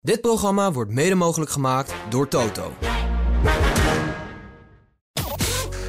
[0.00, 2.72] Dit programma wordt mede mogelijk gemaakt door Toto.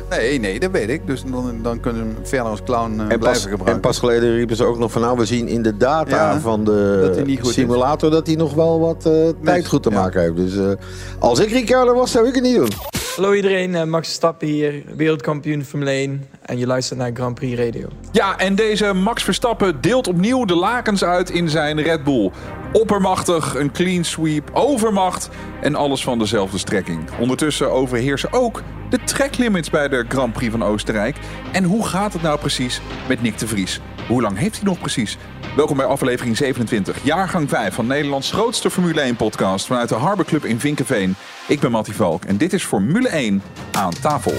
[0.09, 1.07] Nee, nee, dat weet ik.
[1.07, 3.73] Dus dan, dan kunnen ze hem verder als clown uh, En blijven pas, gebruiken.
[3.73, 6.39] en pas geleden riepen ze ook nog van nou, we zien in de data Ja,
[6.39, 10.01] van de simulator dat hij nog wel wat eh, tijd goed te ja.
[10.01, 10.35] maken heeft.
[10.35, 10.71] Dus eh,
[11.19, 12.98] als ik Ricardo was, zou ik het niet doen.
[13.15, 17.59] Hallo iedereen, eh, Max Verstappen hier, wereldkampioen Formule 1 en je luistert naar Grand Prix
[17.59, 17.87] Radio.
[18.11, 22.31] Ja, en deze Max Verstappen deelt opnieuw de lakens uit in zijn Red Bull.
[22.73, 25.29] Oppermachtig, een clean sweep, overmacht
[25.61, 26.99] en alles van dezelfde strekking.
[27.19, 31.15] Ondertussen overheersen ook de tracklimits bij de Grand Prix van Oostenrijk.
[31.51, 33.79] En hoe gaat het nou precies met Nick de Vries?
[34.07, 35.17] Hoe lang heeft hij nog precies?
[35.55, 40.25] Welkom bij aflevering 27, jaargang 5 van Nederlands grootste Formule 1 podcast vanuit de Harbor
[40.25, 41.15] Club in Vinkenveen.
[41.49, 44.33] Ik ben Mattie Valk en dit is Formule 1 aan tafel.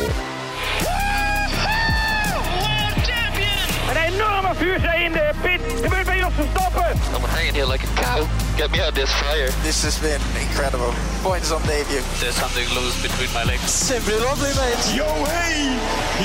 [3.90, 5.60] Een enorme vuurzee in de pit.
[5.82, 6.90] Gebeurt bij Jos Verstappen.
[7.16, 8.26] I'm hanging here like a cow.
[8.56, 9.50] Get me out of this fire.
[9.62, 10.92] This has been incredible.
[11.22, 12.02] Points on debut.
[12.18, 13.86] There's something loose between my legs.
[13.86, 14.94] Simply lovely, mate.
[14.94, 15.76] Yo hey,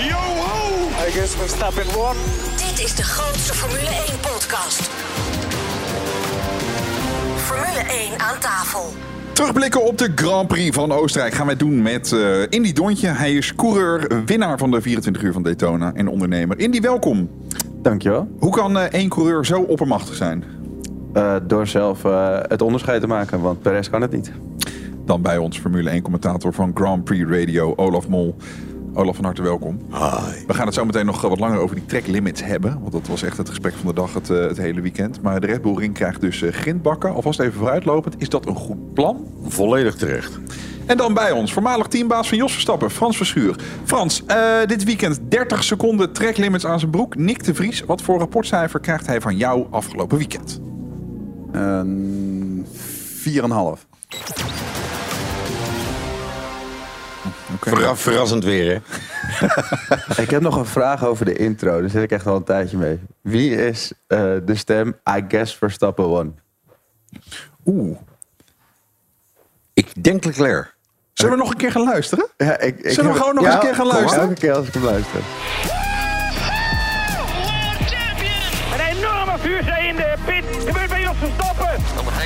[0.09, 0.89] yo ho.
[1.07, 2.15] I guess Verstappen won.
[2.57, 4.81] Dit is de grootste Formule 1 podcast.
[7.35, 8.93] Formule 1 aan tafel.
[9.35, 13.07] Terugblikken op de Grand Prix van Oostenrijk gaan wij doen met eh, Indy Dontje.
[13.07, 16.59] Hij is coureur, winnaar van de 24 uur van Daytona en ondernemer.
[16.59, 17.29] Indy, welkom.
[17.81, 18.27] Dankjewel.
[18.39, 20.43] Hoe kan eh, één coureur zo oppermachtig zijn?
[21.13, 22.03] Uh, door zelf
[22.47, 24.31] het onderscheid te maken, want Perez kan het niet.
[25.05, 28.35] Dan bij ons Formule 1 commentator van Grand Prix Radio, Olaf Mol.
[28.97, 29.79] Olaf, van harte welkom.
[29.91, 30.45] Hi.
[30.47, 32.79] We gaan het zo meteen nog wat langer over die track limits hebben.
[32.79, 35.21] Want dat was echt het gesprek van de dag het, uh, het hele weekend.
[35.21, 37.13] Maar de Red Bull Ring krijgt dus uh, grindbakken.
[37.13, 38.15] Alvast even vooruitlopend.
[38.17, 39.27] Is dat een goed plan?
[39.47, 40.39] Volledig terecht.
[40.85, 43.55] En dan bij ons, voormalig teambaas van Jos Verstappen, Frans Verschuur.
[43.83, 47.15] Frans, uh, dit weekend 30 seconden track limits aan zijn broek.
[47.15, 50.61] Nick de Vries, wat voor rapportcijfer krijgt hij van jou afgelopen weekend?
[51.51, 52.65] Een
[53.23, 54.64] 4,5.
[57.55, 57.73] Okay.
[57.73, 58.77] Verra verrassend weer, hè?
[60.23, 61.81] ik heb nog een vraag over de intro.
[61.81, 62.99] Daar zit ik echt al een tijdje mee.
[63.21, 66.39] Wie is uh, de stem I guess Verstappen won?
[67.65, 67.97] Oeh.
[69.73, 70.75] Ik denk Leclerc.
[71.13, 72.27] Zullen we nog een keer gaan luisteren?
[72.37, 74.21] Ja, ik, ik Zullen we gewoon nog ja, eens een keer gaan luisteren?
[74.27, 75.21] Elke keer als ik hem luister.
[78.73, 80.65] Een enorme vuurzee in de pit.
[80.65, 81.81] Gebeurt bij Jos Verstappen.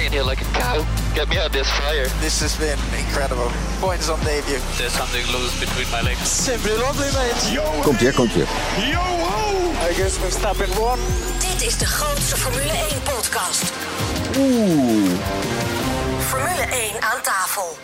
[0.10, 0.99] Here like a cow.
[1.20, 2.08] Get me out of this fire.
[2.22, 3.52] This has been incredible.
[3.82, 4.62] Points on debut.
[4.78, 6.24] There's something loose between my legs.
[6.46, 7.52] Simply lovely, mate.
[7.52, 8.48] Yo komt hier, komt hier.
[8.92, 9.90] Yo ho.
[9.90, 11.00] I guess Verstappen won.
[11.40, 13.74] Dit is de grootste Formule 1 podcast.
[14.38, 15.12] Oeh.
[16.20, 17.78] Formule 1 aan tafel.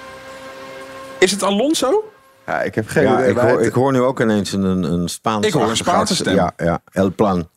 [1.19, 2.12] Is het Alonso?
[2.46, 3.29] Ja, ik heb geen ja, idee.
[3.29, 5.47] Ik hoor, ik hoor nu ook ineens een, een Spaanse...
[5.47, 6.35] Ik hoor een Spaanse stem.
[6.35, 7.50] Ja, ja, El Plan.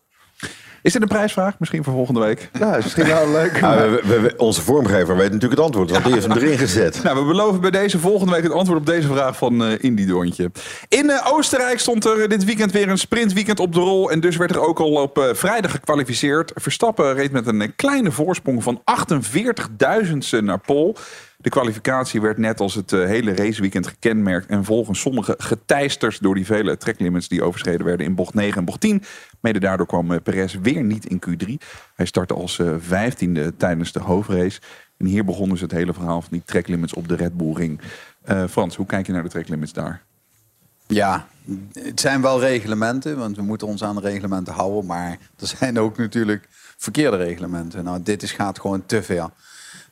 [0.82, 1.58] Is dit een prijsvraag?
[1.58, 2.50] Misschien voor volgende week?
[2.58, 3.60] Nou, is misschien wel leuk.
[3.60, 6.58] Ja, we, we, we, onze vormgever weet natuurlijk het antwoord, want die heeft hem erin
[6.58, 7.02] gezet.
[7.02, 10.06] Nou, we beloven bij deze volgende week het antwoord op deze vraag van uh, Indy
[10.06, 10.50] Doontje.
[10.88, 14.10] In uh, Oostenrijk stond er dit weekend weer een sprintweekend op de rol.
[14.10, 16.52] En dus werd er ook al op uh, vrijdag gekwalificeerd.
[16.54, 20.96] Verstappen reed met een kleine voorsprong van 48.000ste naar Pol.
[21.40, 24.46] De kwalificatie werd net als het uh, hele raceweekend gekenmerkt.
[24.46, 28.64] En volgens sommige geteisters door die vele tracklimits die overschreden werden in bocht 9 en
[28.64, 29.02] bocht 10.
[29.40, 31.52] Mede daardoor kwam uh, Perez weer niet in Q3.
[31.94, 34.60] Hij startte als uh, vijftiende tijdens de hoofdrace.
[34.96, 37.80] En hier begon dus het hele verhaal van die tracklimits op de Red Bull Ring.
[38.50, 40.02] Frans, hoe kijk je naar de tracklimits daar?
[40.86, 41.26] Ja,
[41.72, 44.86] het zijn wel reglementen, want we moeten ons aan de reglementen houden.
[44.86, 47.84] Maar er zijn ook natuurlijk verkeerde reglementen.
[47.84, 49.30] Nou, dit is, gaat gewoon te ver.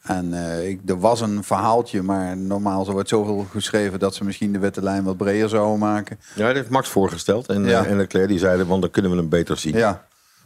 [0.07, 4.25] En uh, ik, er was een verhaaltje, maar normaal zo wordt zoveel geschreven dat ze
[4.25, 6.19] misschien de witte lijn wat breder zouden maken.
[6.35, 7.49] Ja, dat heeft Max voorgesteld.
[7.49, 7.85] En, ja.
[7.85, 9.77] uh, en Leclerc die zeiden, want dan kunnen we hem beter zien.
[9.77, 10.05] Ja.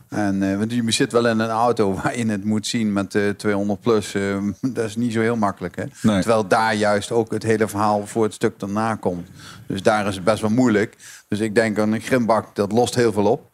[0.09, 3.19] En uh, want je zit wel in een auto waar je het moet zien met
[3.37, 4.12] 200 plus.
[4.60, 5.77] dat is niet zo heel makkelijk.
[5.77, 5.84] Hè?
[6.03, 6.21] Nee.
[6.21, 9.28] Terwijl daar juist ook het hele verhaal voor het stuk daarna komt.
[9.66, 10.97] Dus daar is het best wel moeilijk.
[11.28, 13.50] Dus ik denk aan een grimbak, dat lost heel veel op.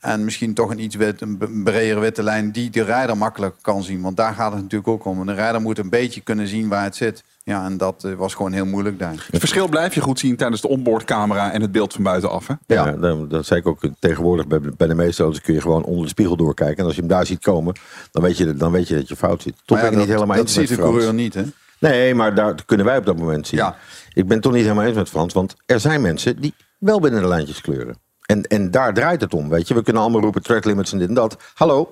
[0.00, 3.82] En misschien toch een iets wit, een bredere witte lijn die de rijder makkelijk kan
[3.82, 4.00] zien.
[4.00, 5.26] Want daar gaat het natuurlijk ook om.
[5.26, 7.24] De rijder moet een beetje kunnen zien waar het zit.
[7.42, 9.26] Ja, en dat uh, was gewoon heel moeilijk daar.
[9.30, 12.46] Het verschil blijf je goed zien tijdens de onboardcamera en het beeld van buitenaf.
[12.46, 12.54] Hè?
[12.66, 14.46] Ja, ja dat, dat, zei ik ook tegenwoordig.
[14.46, 16.76] Bij, bij de meeste auto's kun je gewoon onder de spiegel doorkijken.
[16.76, 17.74] En als je hem daar ziet komen,
[18.10, 19.54] dan weet je, dan weet je dat je fout zit.
[19.64, 21.42] Toch ja, ben ik dat, niet helemaal dat ziet de coureur niet, hè?
[21.78, 23.58] Nee, maar daar kunnen wij op dat moment zien.
[23.58, 23.76] Ja.
[24.12, 25.32] Ik ben het toch niet helemaal eens met Frans.
[25.32, 27.96] Want er zijn mensen die wel binnen de lijntjes kleuren.
[28.26, 29.74] En, en daar draait het om, weet je.
[29.74, 31.36] We kunnen allemaal roepen track limits en dit en dat.
[31.54, 31.90] Hallo,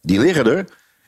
[0.00, 0.64] die liggen er.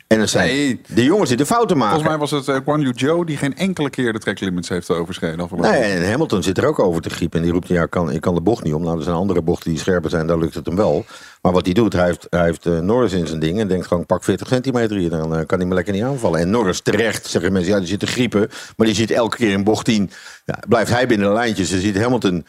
[0.06, 0.80] En er zijn Nee.
[0.86, 1.92] de jongens die de fouten maken.
[1.92, 4.68] Volgens mij was het eh, Guan Yu Zhou die geen enkele keer de track limits
[4.68, 5.40] heeft overschreden.
[5.40, 7.38] afgelopen Nee, en Hamilton zit er ook over te griepen.
[7.38, 8.82] En die roept, ja, ik kan, ik kan de bocht niet om.
[8.82, 11.04] Nou, er zijn andere bochten die scherper zijn, daar lukt het hem wel.
[11.42, 13.60] Maar wat hij doet, hij heeft, hij heeft eh, Norris in zijn ding...
[13.60, 16.40] en denkt gewoon, pak 40 centimeter hier, dan eh, kan hij me lekker niet aanvallen.
[16.40, 18.48] En Norris terecht, zeggen mensen, ja, die zit te griepen.
[18.76, 20.10] Maar die zit elke keer in bocht 10.
[20.44, 21.70] Ja, blijft hij binnen de lijntjes.
[21.70, 22.46] Dan ziet Hamilton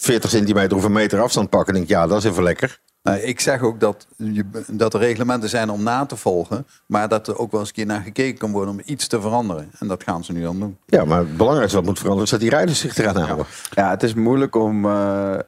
[0.00, 1.68] 40 centimeter of een meter afstand pakken.
[1.68, 2.80] En denkt, ja, dat is even lekker.
[3.02, 6.66] Nou, ik zeg ook dat, je, dat er reglementen zijn om na te volgen.
[6.86, 9.20] Maar dat er ook wel eens een keer naar gekeken kan worden om iets te
[9.20, 9.70] veranderen.
[9.78, 10.78] En dat gaan ze nu dan doen.
[10.86, 12.24] Ja, maar het belangrijkste wat moet veranderen...
[12.24, 13.46] is dat die rijders zich eraan houden.
[13.70, 14.84] Ja, het is moeilijk om.
[14.84, 15.38] eh,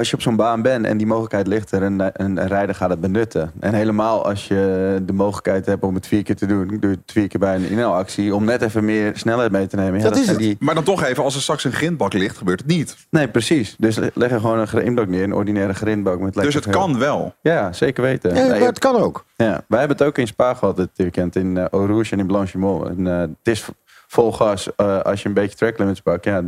[0.00, 2.74] als je op zo'n baan bent en die mogelijkheid ligt er, en een, een rijder
[2.74, 3.52] gaat het benutten.
[3.60, 6.96] En helemaal als je de mogelijkheid hebt om het vier keer te doen, doe je
[7.04, 9.98] het vier keer bij een inhaalactie, om net even meer snelheid mee te nemen.
[10.00, 10.38] Ja, Dat is het.
[10.38, 10.56] Die...
[10.60, 12.96] Maar dan toch even, als er straks een grindbak ligt, gebeurt het niet.
[13.10, 13.74] Nee, precies.
[13.78, 16.20] Dus le- leg er gewoon een grindbak neer, een ordinaire grindbak.
[16.20, 17.34] Met Dus het veel- kan wel.
[17.42, 18.34] Ja, zeker weten.
[18.34, 19.24] Ja, maar het kan ook.
[19.36, 22.18] Ja, wij hebben het ook in Spa gehad dit weekend in uh, Eau Rouge en
[22.18, 22.88] in Blanchimont.
[22.88, 23.64] En, eh, het is
[24.06, 26.24] vol gas eh, als je een beetje track limits pakt.
[26.24, 26.42] Ja,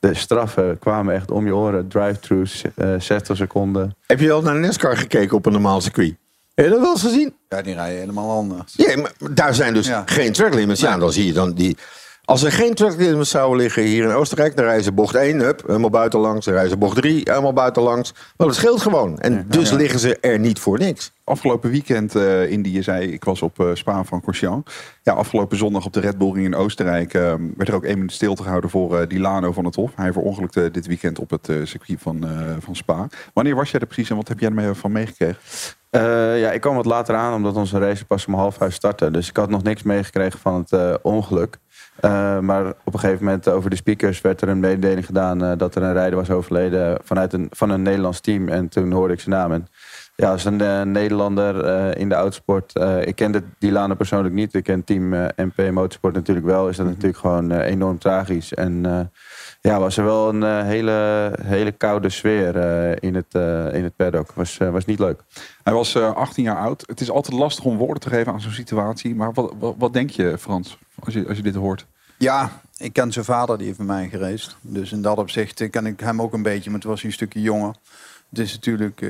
[0.00, 1.88] de straffen kwamen echt om je oren.
[1.88, 3.94] Drive-throughs, eh 60 seconden.
[4.06, 6.14] Heb je wel naar NASCAR gekeken op een normaal circuit?
[6.54, 7.34] Heb je dat wel eens gezien?
[7.48, 8.72] Ja, die rijden helemaal anders.
[8.76, 10.02] Ja, maar daar zijn dus Ja.
[10.06, 10.80] geen track limits.
[10.80, 11.76] Ja, dan zie je dan die...
[12.28, 14.56] Als er geen track limits zouden liggen hier in Oostenrijk...
[14.56, 16.46] dan ze bocht 1, hup, helemaal buitenlangs.
[16.46, 18.12] Dan ze bocht 3, helemaal buitenlangs.
[18.36, 19.18] Maar dat scheelt gewoon.
[19.18, 21.12] En dus liggen ze er niet voor niks.
[21.24, 22.14] Afgelopen weekend,
[22.48, 24.64] Indy, je zei, ik was op eh Spa van Corsian.
[25.02, 27.94] Ja, afgelopen zondag op de Red Bull Ring in Oostenrijk eh, werd er ook één
[27.94, 29.90] minuut stilte gehouden voor eh Dilano van het Hof.
[29.94, 32.28] Hij verongelukte dit weekend op het circuit van,
[32.60, 33.08] van Spa.
[33.34, 35.36] Wanneer was jij er precies en wat heb jij ermee van meegekregen?
[35.90, 39.10] Eh, ja, ik kwam wat later aan omdat onze race pas om half vijf startte.
[39.10, 41.58] Dus ik had nog niks meegekregen van het eh, ongeluk.
[42.00, 45.74] Eh, maar op een gegeven moment over de speakers werd er een mededeling gedaan dat
[45.74, 48.48] er een rijder was overleden vanuit een, van een Nederlands team.
[48.48, 49.52] En toen hoorde ik zijn naam.
[49.52, 49.66] En
[50.16, 52.72] ja, als een Nederlander in de autosport.
[53.04, 54.54] ik kende Dilana persoonlijk niet.
[54.54, 56.68] Ik ken team MP Motorsport natuurlijk wel.
[56.68, 58.54] Is dat natuurlijk gewoon enorm tragisch.
[58.54, 59.10] En
[59.60, 63.84] ja, was er wel een eh, hele, hele koude sfeer eh, in, het, eh, in
[63.84, 64.32] het paddock.
[64.32, 65.20] Was, was niet leuk.
[65.62, 66.84] Hij was eh, 18 jaar oud.
[66.86, 69.14] Het is altijd lastig om woorden te geven aan zo'n situatie.
[69.14, 71.86] Maar wat, wat, wat denk je, Frans, als je, als je dit hoort?
[72.18, 74.56] Ja, ik ken zijn vader, die heeft met mij gereisd.
[74.60, 77.16] Dus in dat opzicht ken ik hem ook een beetje, maar toen was hij een
[77.16, 77.74] stukje jonger.
[78.30, 79.00] Het is natuurlijk,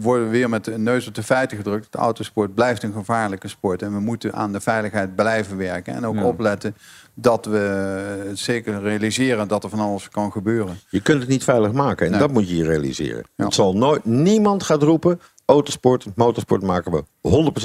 [0.00, 1.92] worden we weer met de neus op de feiten gedrukt.
[1.92, 3.82] De autosport blijft een gevaarlijke sport.
[3.82, 5.94] En we moeten aan de veiligheid blijven werken.
[5.94, 6.24] En ook Ja.
[6.24, 6.76] opletten
[7.14, 10.78] dat we zeker realiseren dat er van alles kan gebeuren.
[10.88, 12.04] Je kunt het niet veilig maken.
[12.06, 12.20] En Nee.
[12.20, 13.24] dat moet je realiseren.
[13.36, 13.44] Ja.
[13.44, 15.20] Het zal nooit, niemand gaat roepen...
[15.44, 17.04] autosport, motorsport maken we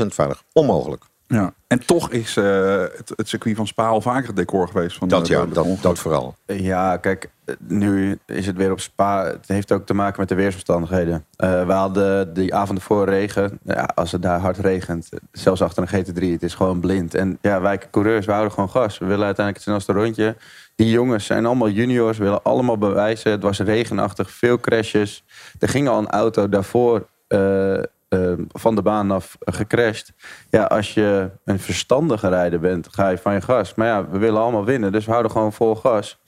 [0.03, 0.43] 100% veilig.
[0.53, 1.03] Onmogelijk.
[1.29, 1.53] Ja.
[1.67, 4.97] En toch is eh, het, het circuit van Spa al vaker het decor geweest.
[4.97, 5.45] Van Dat eh, ja,
[5.81, 6.35] dat, vooral.
[6.45, 7.29] Ja, kijk,
[7.67, 9.25] nu is het weer op Spa.
[9.25, 11.25] Het heeft ook te maken met de weersomstandigheden.
[11.35, 13.59] Eh we hadden die avond ervoor regen.
[13.63, 17.15] Ja, als het daar hard regent, zelfs achter een GT3, het is gewoon blind.
[17.15, 18.97] En ja, wij coureurs, we houden gewoon gas.
[18.97, 20.35] We willen uiteindelijk het snelste rondje.
[20.75, 23.31] Die jongens zijn allemaal juniors, willen allemaal bewijzen.
[23.31, 25.23] Het was regenachtig, veel crashes.
[25.59, 27.79] Er ging al een auto daarvoor eh,
[28.09, 30.13] eh, van de baan af gecrashed.
[30.50, 33.75] Ja, als je een verstandige rijder bent, ga je van je gas.
[33.75, 36.19] Maar ja, we willen allemaal winnen, dus we houden gewoon vol gas.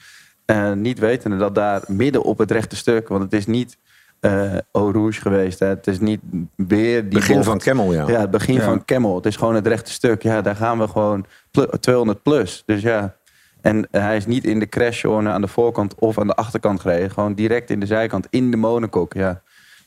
[0.45, 3.77] Eh, niet wetende dat daar midden op het rechte stuk, want het is niet
[4.19, 5.59] eh Eau Rouge geweest.
[5.59, 5.67] Hè.
[5.67, 6.21] Het is niet
[6.55, 7.47] weer die Begin bocht.
[7.47, 8.07] van Camel, ja.
[8.07, 8.61] Ja, het begin Ja.
[8.61, 9.15] van Camel.
[9.15, 10.23] Het is gewoon het rechte stuk.
[10.23, 12.63] Ja, daar gaan we gewoon plu- 200 plus.
[12.65, 13.15] Dus ja.
[13.61, 17.11] En hij is niet in de crashzone aan de voorkant of aan de achterkant gereden.
[17.11, 19.19] Gewoon direct in de zijkant, in de monocoque.
[19.19, 19.41] Ja,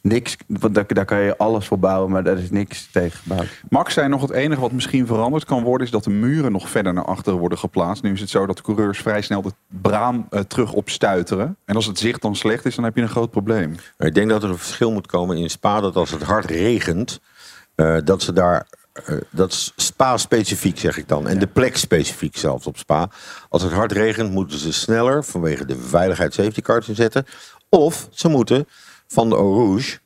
[0.04, 0.36] niks.
[0.46, 3.46] Want daar, daar kan je alles voor bouwen, maar daar is niks tegen gebouwd.
[3.68, 5.86] Max zei nog het enige wat misschien veranderd kan worden...
[5.86, 8.02] is dat de muren nog verder naar achteren worden geplaatst.
[8.02, 11.56] Nu is het zo dat de coureurs vrij snel de braan eh, terug opstuiteren.
[11.64, 13.74] En als het zicht dan slecht is, dan heb je een groot probleem.
[13.98, 15.80] Ik denk dat er een verschil moet komen in Spa.
[15.80, 17.20] Dat als het hard regent,
[17.74, 18.66] eh, dat ze daar...
[18.92, 21.28] eh, dat is Spa-specifiek, zeg ik dan.
[21.28, 23.08] En de plek specifiek zelfs op Spa.
[23.48, 25.24] Als het hard regent, moeten ze sneller...
[25.24, 27.26] vanwege de veiligheid safety cars inzetten.
[27.68, 28.68] Of ze moeten
[29.08, 29.98] van de Eau Rouge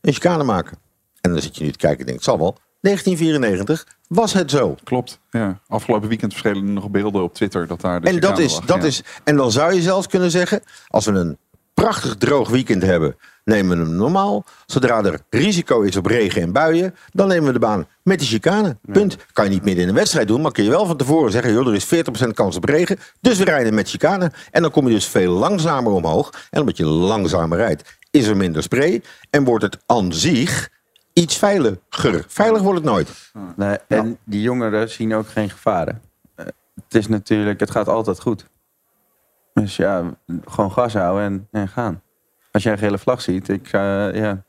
[0.00, 0.78] een chicane maken.
[1.20, 2.58] En dan zit je nu te kijken en denkt, het zal wel.
[2.80, 4.76] 1994 was het zo.
[4.84, 5.20] Klopt.
[5.30, 5.60] Ja.
[5.68, 7.66] Afgelopen weekend verschenen er nog beelden op Twitter...
[7.66, 8.84] dat daar de En dat is, lag, dat ja.
[8.84, 9.02] is.
[9.24, 11.38] En dan zou je zelfs kunnen zeggen, als we een
[11.74, 14.44] prachtig droog weekend hebben, nemen we hem normaal.
[14.66, 18.24] Zodra er risico is op regen en buien, dan nemen we de baan met de
[18.24, 18.76] chicane.
[18.92, 19.16] Punt.
[19.32, 21.52] Kan je niet midden in een wedstrijd doen, maar kun je wel van tevoren zeggen,
[21.52, 21.94] joh, er is
[22.26, 24.32] 40% kans op regen, dus we rijden met chicane.
[24.50, 26.48] En dan kom je dus veel langzamer omhoog.
[26.50, 30.70] En omdat je langzamer rijdt, is er minder spray en wordt het aan zich
[31.12, 32.24] iets veiliger.
[32.28, 33.32] Veilig wordt het nooit.
[33.56, 36.02] Nee, en die jongeren zien ook geen gevaren.
[36.34, 38.46] Eh, het is natuurlijk, het gaat altijd goed.
[39.52, 42.02] Dus ja, gewoon gas houden en, en gaan.
[42.50, 44.44] Als jij een gele vlag ziet, ik, eh, ja,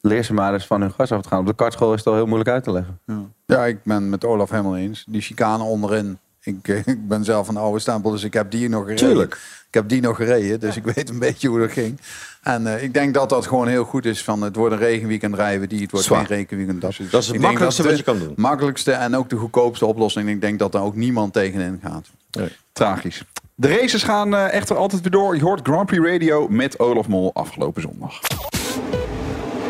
[0.00, 1.38] leer ze maar eens van hun gas af te gaan.
[1.38, 3.00] Op de kartschool is het al heel moeilijk uit te leggen.
[3.46, 5.04] Ja, ik ben met Olaf helemaal eens.
[5.08, 6.18] Die chicane onderin.
[6.42, 9.06] Ik, ik ben zelf een oude stempel, dus ik heb die nog gereden.
[9.08, 9.34] Tuurlijk.
[9.68, 12.00] Ik heb die nog gereden, dus ik weet een beetje hoe dat ging.
[12.42, 14.24] En eh, ik denk dat dat gewoon heel goed is.
[14.24, 16.26] Van het wordt een regenweekend rijden we die, het wordt Zwaar.
[16.26, 16.80] geen regenweekend.
[16.80, 18.34] Dat, Dat is het Ik makkelijkste dat wat je de kan doen.
[18.36, 20.28] Makkelijkste en ook de goedkoopste oplossing.
[20.28, 22.06] Ik denk dat daar ook niemand tegenin gaat.
[22.72, 23.24] Tragisch.
[23.54, 25.36] De races gaan eh, echter altijd weer door.
[25.36, 28.20] Je hoort Grand Prix Radio met Olaf Mol afgelopen zondag.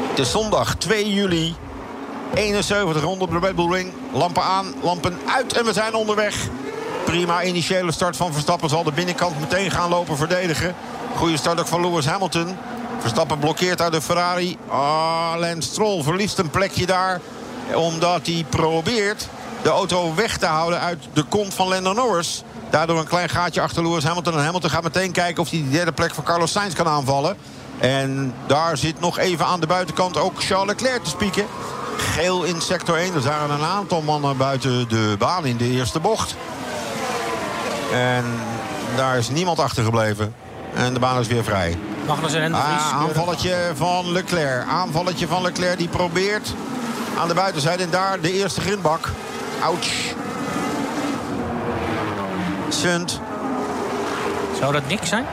[0.08, 1.54] Het is zondag 2 juli.
[2.34, 3.92] 71 ronden op de Red Bull Ring.
[4.12, 6.48] Lampen aan, lampen uit en we zijn onderweg.
[7.12, 8.68] Prima initiële start van Verstappen.
[8.68, 10.74] Zal de binnenkant meteen gaan lopen verdedigen.
[11.16, 12.56] Goede start ook van Lewis Hamilton.
[12.98, 14.58] Verstappen blokkeert uit de Ferrari.
[14.68, 17.20] Ah, Lance Stroll verliest een plekje daar.
[17.74, 19.28] Omdat hij probeert
[19.62, 22.42] de auto weg te houden uit de kont van Lando Norris.
[22.70, 24.32] Daardoor een klein gaatje achter Lewis Hamilton.
[24.32, 27.36] En Hamilton gaat meteen kijken of hij die derde plek van Carlos Sainz kan aanvallen.
[27.78, 31.46] En daar zit nog even aan de buitenkant ook Charles Leclerc te spieken.
[31.96, 33.14] Geel in sector 1.
[33.14, 36.36] Er zijn een aantal mannen buiten de baan in de eerste bocht.
[37.92, 38.24] En
[38.96, 40.34] daar is niemand achtergebleven.
[40.74, 41.78] En de baan is weer vrij.
[42.06, 42.82] Magnussen en de Vries.
[42.82, 44.68] Ah, aanvalletje van Leclerc.
[44.68, 46.54] Aanvalletje van Leclerc die probeert
[47.18, 47.82] aan de buitenzijde.
[47.82, 49.10] En daar de eerste grindbak.
[49.62, 50.14] Ouch.
[52.68, 53.20] Sunt.
[54.58, 55.24] Zou dat niks zijn?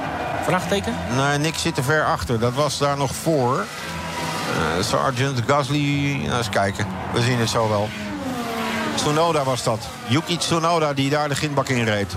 [0.44, 0.96] Vraagteken?
[1.16, 2.40] Nee, niks zit te ver achter.
[2.40, 3.58] Dat was daar nog voor.
[3.58, 6.22] Eh, Sergeant Gasly.
[6.26, 6.88] Nou, eens kijken.
[7.14, 7.90] We zien het zo wel.
[8.96, 9.80] Tsunoda was dat.
[10.08, 12.16] Yuki Tsunoda die daar de grindbak in reed.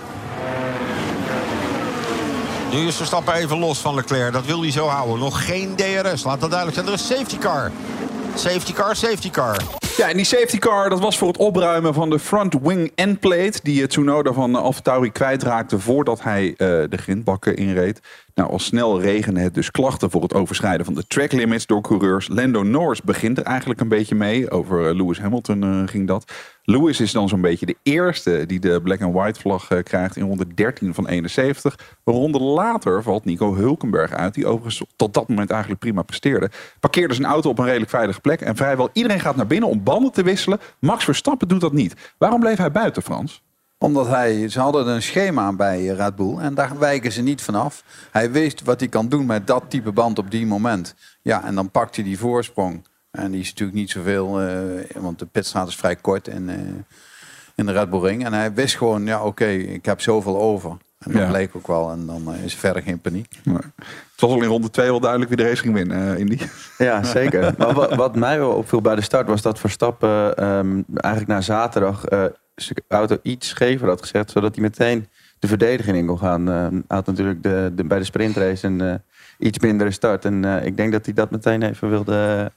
[2.72, 4.32] Nu is Verstappen even los van Leclerc.
[4.32, 5.18] Dat wil hij zo houden.
[5.18, 6.24] Nog geen DRS.
[6.24, 6.86] Laat dat duidelijk zijn.
[6.86, 7.70] Er is safety car.
[8.34, 9.56] Safety car, safety car.
[9.96, 13.60] Ja, en die safety car, dat was voor het opruimen van de front wing endplate...
[13.62, 18.00] die eh, Tsunoda van uh, AlphaTauri kwijtraakte voordat hij eh, de grindbakken inreed.
[18.34, 21.80] Nou, al snel regende het dus klachten voor het overschrijden van de track limits door
[21.80, 22.28] coureurs.
[22.28, 24.50] Lando Norris begint er eigenlijk een beetje mee.
[24.50, 26.32] Over eh, Lewis Hamilton eh, ging dat.
[26.64, 30.16] Lewis is dan zo'n beetje de eerste die de black and white vlag eh, krijgt
[30.16, 31.78] in ronde 13 van 71.
[32.04, 36.50] Een ronde later valt Nico Hulkenberg uit, die overigens tot dat moment eigenlijk prima presteerde.
[36.80, 39.82] Parkeerde zijn auto op een redelijk veilige plek en vrijwel iedereen gaat naar binnen om
[39.82, 40.58] banden te wisselen.
[40.78, 42.14] Max Verstappen doet dat niet.
[42.18, 43.42] Waarom bleef hij buiten, Frans?
[43.82, 47.84] Omdat hij, ze hadden een schema bij Red Bull en daar wijken ze niet vanaf.
[48.10, 50.94] Hij wist wat hij kan doen met dat type band op die moment.
[51.22, 52.84] Ja, en dan pakt hij die voorsprong.
[53.10, 54.50] En die is natuurlijk niet zoveel, uh,
[54.94, 56.54] want de pitstraat is vrij kort in, uh,
[57.54, 58.24] in de Red Bull Ring.
[58.24, 60.70] En hij wist gewoon, ja oké, okay, ik heb zoveel over.
[60.70, 61.28] En dat ja.
[61.28, 61.90] bleek ook wel.
[61.90, 63.38] En dan uh, is er verder geen paniek.
[63.44, 63.56] Nee.
[63.56, 66.38] Het was al in ronde 2 wel duidelijk wie de race ging winnen, Indy.
[66.78, 67.54] Ja, zeker.
[67.58, 71.40] maar wat, wat, mij wel opviel bij de start was dat Verstappen um, eigenlijk na
[71.40, 72.04] zaterdag
[72.88, 74.30] auto iets schever had gezet.
[74.30, 76.48] Zodat hij meteen de verdediging in kon gaan.
[76.48, 78.94] Uh, hij had natuurlijk de, de, bij de sprintrace een uh,
[79.38, 80.24] iets mindere start.
[80.24, 82.52] En uh, ik denk dat hij dat meteen even wilde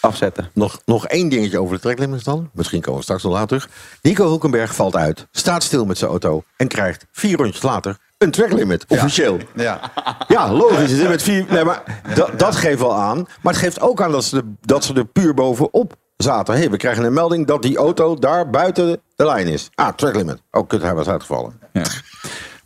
[0.00, 0.50] afzetten.
[0.54, 2.50] Nog, nog één dingetje over de tracklimits dan.
[2.52, 3.68] Misschien komen we straks nog later terug.
[4.02, 6.44] Nico Hulkenberg valt uit, staat stil met zijn auto...
[6.56, 9.38] en krijgt vier rondjes later een tracklimit, officieel.
[9.54, 9.92] Ja,
[10.28, 10.92] ja logisch.
[10.92, 13.26] Is met vier, nee, maar dat, dat geeft wel aan.
[13.42, 16.54] Maar het geeft ook aan dat ze, de, dat ze er puur bovenop zaten.
[16.54, 19.70] Hey, we krijgen een melding dat die auto daar buiten de lijn is.
[19.74, 20.42] Ah, tracklimit.
[20.50, 21.60] Oh, kut, hij was uitgevallen.
[21.72, 21.84] Ja.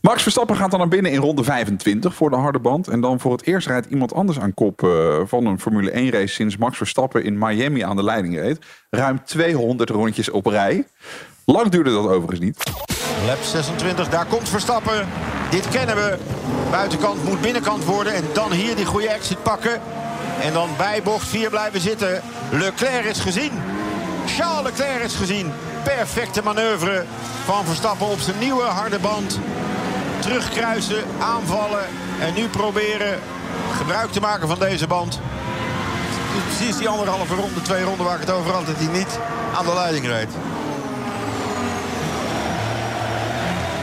[0.00, 2.88] Max Verstappen gaat dan naar binnen in ronde 25 voor de harde band.
[2.88, 6.10] En dan voor het eerst rijdt iemand anders aan kop uh, van een Formule 1
[6.10, 8.58] race sinds Max Verstappen in Miami aan de leiding reed.
[8.90, 10.86] Ruim 200 rondjes op rij.
[11.44, 12.62] Lang duurde dat overigens niet.
[13.26, 15.06] Lap 26, daar komt Verstappen.
[15.50, 16.16] Dit kennen we.
[16.70, 18.14] Buitenkant moet binnenkant worden.
[18.14, 19.80] En dan hier die goede exit pakken.
[20.40, 22.22] En dan bij bocht 4 blijven zitten.
[22.50, 23.52] Leclerc is gezien.
[24.26, 25.52] Charles Leclerc is gezien.
[25.82, 27.04] Perfecte manoeuvre
[27.44, 29.38] van Verstappen op zijn nieuwe harde band.
[30.18, 31.84] Terugkruisen, aanvallen
[32.20, 33.18] en nu proberen
[33.76, 35.20] gebruik te maken van deze band.
[36.46, 39.18] Precies die anderhalve ronde, twee ronden waar ik het over had, dat hij niet
[39.56, 40.28] aan de leiding reed.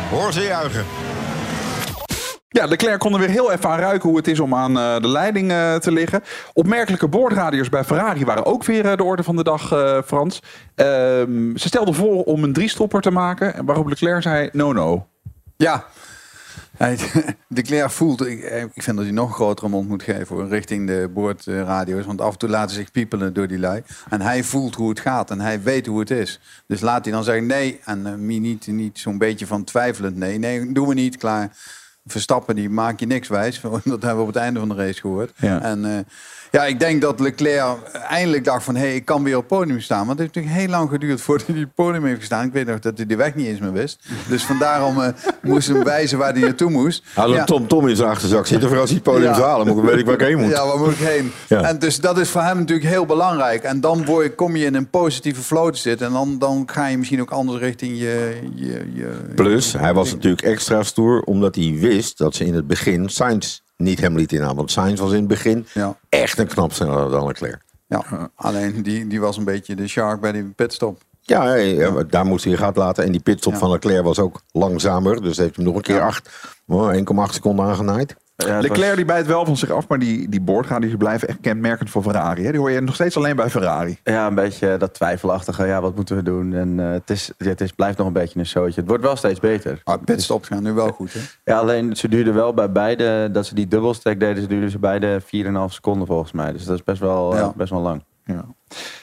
[0.10, 0.86] Hoor ze juichen.
[2.54, 5.00] Ja, Leclerc kon er weer heel even aan ruiken hoe het is om aan uh,
[5.00, 6.22] de leiding uh, te liggen.
[6.54, 9.68] Opmerkelijke boordradios bij Ferrari waren ook weer uh, de orde van de dag,
[10.06, 10.42] Frans.
[10.76, 15.08] Ehm, ze stelden voor om een driestopper te maken, waarop Leclerc zei no.
[15.58, 15.86] Ja,
[16.78, 16.98] hij,
[17.48, 18.44] Leclerc voelt, ik,
[18.74, 22.06] ik vind dat hij nog een grotere mond moet geven richting de boordradio's.
[22.06, 23.82] Want af en toe laten ze zich piepelen door die lui.
[24.10, 26.40] En hij voelt hoe het gaat en hij weet hoe het is.
[26.68, 30.38] Dus laat hij dan zeggen nee en niet, niet zo'n beetje van twijfelend nee.
[30.38, 31.52] Nee, doen we niet, klaar.
[32.06, 33.62] Verstappen die maak je niks wijs.
[33.62, 35.32] Dat hebben we op het einde van de race gehoord.
[35.36, 35.62] Ja.
[35.62, 36.00] En eh,
[36.56, 37.76] ja, ik denk dat Leclerc
[38.10, 38.76] eindelijk dacht van...
[38.76, 40.06] hé, hey, ik kan weer op het podium staan.
[40.06, 42.46] Want het heeft natuurlijk heel lang geduurd voordat hij op het podium heeft gestaan.
[42.46, 44.00] Ik weet nog dat hij de weg niet eens meer wist.
[44.30, 45.08] Dus vandaarom eh
[45.42, 47.04] moest hij hem wijzen waar hij naartoe moest.
[47.14, 47.40] Hij had Ja.
[47.40, 49.34] een Tom Tom in zijn achterzak zitten voor als hij het podium Ja.
[49.36, 49.68] zou halen.
[49.68, 50.50] Moet weet ik waar ik heen moet.
[50.52, 51.32] Ja, waar moet ik heen?
[51.48, 51.62] Ja.
[51.62, 53.64] En dus dat is voor hem natuurlijk heel belangrijk.
[53.64, 56.08] En dan word je, kom je in een positieve flow te zitten.
[56.08, 58.40] En dan, dan ga je misschien ook anders richting je...
[58.56, 62.68] je, je Plus, hij was natuurlijk extra stoer omdat hij wist dat ze in het
[62.68, 64.56] begin Sainz niet hem liet inhalen.
[64.56, 65.98] Want Sainz was in het begin Ja.
[66.10, 67.62] echt een knap sneller dan Leclerc.
[67.88, 71.02] Ja, alleen die, die was een beetje de shark bij die pitstop.
[71.22, 71.56] Ja,
[72.04, 73.04] daar moest hij gaat laten.
[73.04, 73.60] En die pitstop Ja.
[73.60, 75.22] van Leclerc was ook langzamer.
[75.22, 76.06] Dus heeft hem nog een keer Ja.
[76.06, 76.30] acht,
[76.68, 78.16] oh, 1,8 seconden aangenaaid.
[78.46, 81.28] Ja, Leclerc was- die bijt wel van zich af, maar die, die boordgaan die blijven
[81.28, 82.44] echt kenmerkend voor Ferrari.
[82.44, 82.52] Hè?
[82.52, 83.98] Die hoor je nog steeds alleen bij Ferrari.
[84.04, 85.66] Ja, een beetje dat twijfelachtige.
[85.66, 86.54] Ja, wat moeten we doen?
[86.54, 88.80] En eh, het, is, het is, blijft nog een beetje een zootje.
[88.80, 89.82] Het wordt wel steeds beter.
[89.84, 91.20] Maar pitstops gaan nu wel goed, hè?
[91.44, 94.80] Ja, alleen ze duurden wel bij beide, dat ze die dubbelstack deden, ze duurden ze
[94.80, 96.52] beide 4,5 seconden volgens mij.
[96.52, 97.54] Dus dat is best wel, eh, Ja.
[97.56, 98.04] best wel lang.
[98.26, 98.46] Ja.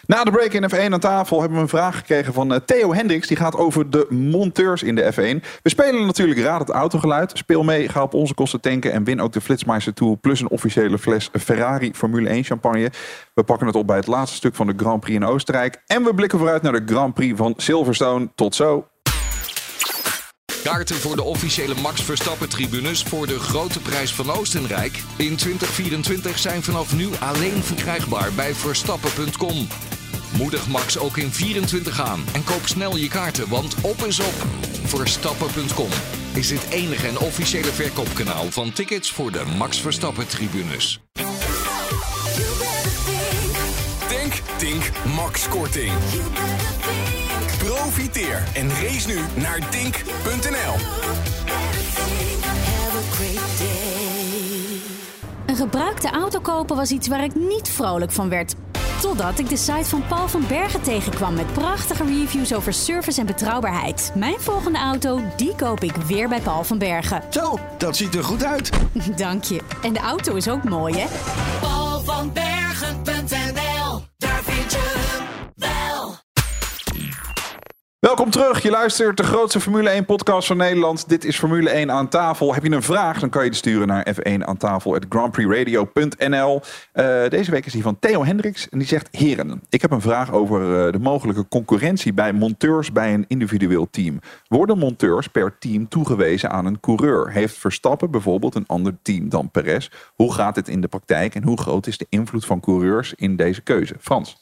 [0.06, 2.94] Na de break in F1 aan tafel hebben we een vraag gekregen van eh, Theo
[2.94, 3.28] Hendricks.
[3.28, 5.46] Die gaat over de monteurs in de F1.
[5.62, 7.32] We spelen natuurlijk Raad het autogeluid.
[7.34, 10.18] Speel mee, ga op onze kosten tanken en win ook de Flitsmeister Tool...
[10.20, 12.90] plus een officiële fles Ferrari Formule 1 champagne.
[13.34, 15.82] We pakken het op bij het laatste stuk van de Grand Prix in Oostenrijk.
[15.86, 18.30] En we blikken vooruit naar de Grand Prix van Silverstone.
[18.34, 18.89] Tot zo.
[20.62, 26.38] Kaarten voor de officiële Max Verstappen tribunes voor de grote prijs van Oostenrijk in 2024
[26.38, 29.68] zijn vanaf nu alleen verkrijgbaar bij verstappen.com.
[30.36, 34.34] Moedig Max ook in 24 aan en koop snel je kaarten, want op is op.
[34.84, 35.90] Verstappen.com
[36.32, 41.00] is het enige en officiële verkoopkanaal van tickets voor de Max Verstappen tribunes.
[44.08, 45.92] Denk, Tink, Max Korting.
[47.64, 50.74] Profiteer en race nu naar dink.nl.
[55.46, 58.54] Een gebruikte auto kopen was iets waar ik niet vrolijk van werd.
[59.00, 63.26] Totdat ik de site van Paul van Bergen tegenkwam met prachtige reviews over service en
[63.26, 64.12] betrouwbaarheid.
[64.14, 67.22] Mijn volgende auto, die koop ik weer bij Paul van Bergen.
[67.30, 68.70] Zo, dat ziet er goed uit.
[69.16, 69.60] Dank je.
[69.82, 71.06] En de auto is ook mooi, hè?
[71.60, 73.09] Paul van Bergen.nl,
[78.00, 78.62] Welkom terug.
[78.62, 81.08] Je luistert de grootste Formule 1 podcast van Nederland.
[81.08, 82.54] Dit is Formule 1 aan tafel.
[82.54, 86.60] Heb je een vraag, dan kan je die sturen naar f1 aan tafel grandprixradio.nl.
[86.92, 90.00] Eh, deze week is die van Theo Hendricks en die zegt: Heren, ik heb een
[90.00, 94.20] vraag over eh, de mogelijke concurrentie bij monteurs bij een individueel team.
[94.48, 97.30] Worden monteurs per team toegewezen aan een coureur?
[97.32, 99.88] Heeft Verstappen bijvoorbeeld een ander team dan Perez?
[100.14, 103.36] Hoe gaat dit in de praktijk en hoe groot is de invloed van coureurs in
[103.36, 103.94] deze keuze?
[104.00, 104.39] Frans.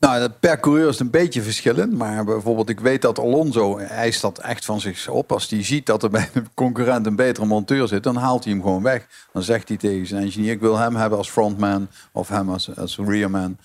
[0.00, 1.92] Nou, per coureur is het een beetje verschillend.
[1.92, 5.32] Maar bijvoorbeeld, ik weet dat Alonso eist dat echt van zich op.
[5.32, 8.52] Als hij ziet dat er bij een concurrent een betere monteur zit, dan haalt hij
[8.52, 9.06] hem gewoon weg.
[9.32, 12.76] Dan zegt hij tegen zijn engineer, ik wil hem hebben als frontman of hem als,
[12.76, 13.58] als rearman.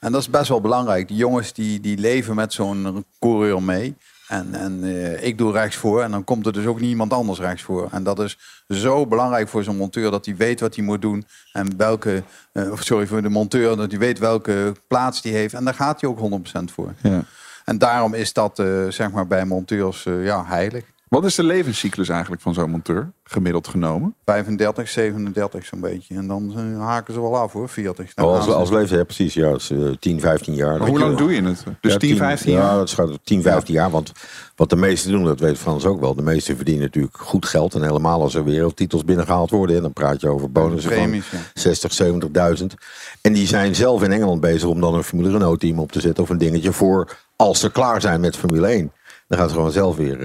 [0.00, 1.08] En dat is best wel belangrijk.
[1.08, 3.96] Die jongens die, die leven met zo'n coureur mee.
[4.28, 7.38] En, en eh, ik doe rechts voor en dan komt er dus ook niemand anders
[7.38, 7.88] rechts voor.
[7.90, 8.38] En dat is
[8.68, 11.26] zo belangrijk voor zo'n monteur dat hij weet wat hij moet doen.
[11.52, 15.54] En welke, of sorry voor de monteur, dat hij weet welke plaats die heeft.
[15.54, 16.94] En daar gaat hij ook 100% voor.
[17.02, 17.22] Ja.
[17.64, 20.84] En daarom is dat eh, zeg maar bij monteurs ja, heilig.
[21.08, 24.14] Wat is de levenscyclus eigenlijk van zo'n monteur, gemiddeld genomen?
[24.24, 26.14] 35, 37 zo'n beetje.
[26.14, 28.14] En dan eh, haken ze wel af hoor, 40.
[28.14, 29.34] Dan Oh, als, ze- als leeftijd, ja, precies.
[29.34, 30.78] Ja, dat is, eh, 10, 15 jaar.
[30.78, 31.64] Maar hoe lang doe je het?
[31.80, 32.76] Dus 10, 15 Ja, jaar?
[32.76, 33.90] dat gaat 10, 15 jaar.
[33.90, 34.12] Want
[34.56, 36.14] wat de meesten doen, dat weet Frans ook wel.
[36.14, 37.74] De meesten verdienen natuurlijk goed geld.
[37.74, 39.76] En helemaal als er wereldtitels binnengehaald worden.
[39.76, 41.44] En dan praat je over bonussen Premies, van ja.
[41.54, 42.74] 60, 70.000.
[43.20, 46.00] En die zijn zelf in Engeland bezig om dan een Formule Renault team op te
[46.00, 46.22] zetten.
[46.22, 48.92] Of een dingetje voor als ze klaar zijn met Formule 1.
[49.28, 50.16] Dan gaan ze gewoon zelf weer,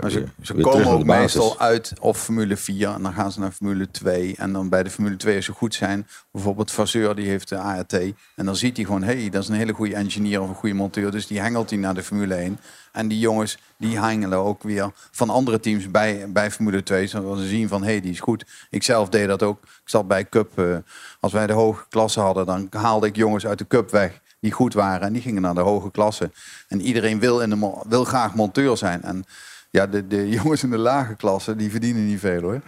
[0.00, 3.32] Maar ze, weer- ze weer komen ook meestal uit of Formule 4 en dan gaan
[3.32, 4.34] ze naar Formule 2.
[4.38, 7.56] En dan bij de Formule 2 als ze goed zijn, bijvoorbeeld Vasseur die heeft de
[7.58, 7.92] ART.
[7.92, 10.54] En dan ziet hij gewoon, hé, hey, dat is een hele goede engineer of een
[10.54, 11.10] goede monteur.
[11.10, 12.58] Dus die hengelt hij naar de Formule 1.
[12.92, 17.06] En die jongens, die hengelen ook weer van andere teams bij, bij Formule 2.
[17.06, 18.44] Zodat ze zien van, hé, hey, die is goed.
[18.70, 19.62] Ik zelf deed dat ook.
[19.62, 20.58] Ik zat bij Cup.
[20.58, 20.76] eh,
[21.20, 24.52] als wij de hoge klasse hadden, dan haalde ik jongens uit de Cup weg die
[24.52, 25.06] goed waren.
[25.06, 26.30] En die gingen naar de hoge klasse.
[26.68, 29.02] En iedereen wil, in de, wil graag monteur zijn.
[29.02, 29.24] En
[29.70, 32.60] ja, de, de jongens in de lage klasse, die verdienen niet veel hoor.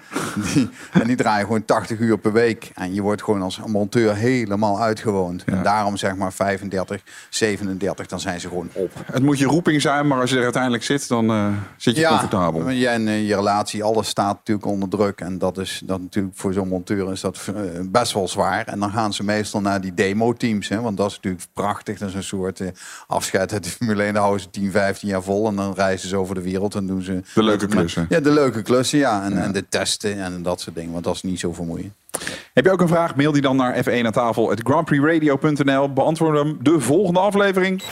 [0.55, 2.71] Die, en die draaien gewoon 80 uur per week.
[2.75, 5.45] En je wordt gewoon als monteur helemaal uitgewoond.
[5.45, 8.91] En daarom zeg maar 35, 37, dan zijn ze gewoon op.
[9.13, 12.07] Het moet je roeping zijn, maar als je er uiteindelijk zit, dan eh, zit je
[12.07, 12.61] comfortabel.
[12.61, 15.21] maar jij en eh, je relatie, alles staat natuurlijk onder druk.
[15.21, 18.67] En dat is dat natuurlijk voor zo'n monteur is dat eh, best wel zwaar.
[18.67, 20.69] En dan gaan ze meestal naar die demo-teams.
[20.69, 21.99] Hè, want dat is natuurlijk prachtig.
[21.99, 22.61] Dat is een soort
[23.07, 24.13] afscheid uit de Formule 1.
[24.13, 25.49] Dan houden ze 10, 15 jaar vol.
[25.49, 27.35] En dan reizen ze over de wereld en doen doen ze...
[27.35, 28.07] De leuke klussen.
[28.09, 29.25] Ja, de leuke klussen, ja.
[29.25, 30.93] En, en de testen en dat soort dingen.
[30.93, 31.93] Want dat is niet zo vermoeiend.
[32.53, 33.17] Heb je ook een vraag?
[33.17, 34.51] Mail die dan naar F1 aan tafel.
[34.51, 35.93] Het grandprixradio.nl.
[35.93, 37.83] Beantwoord hem de volgende aflevering.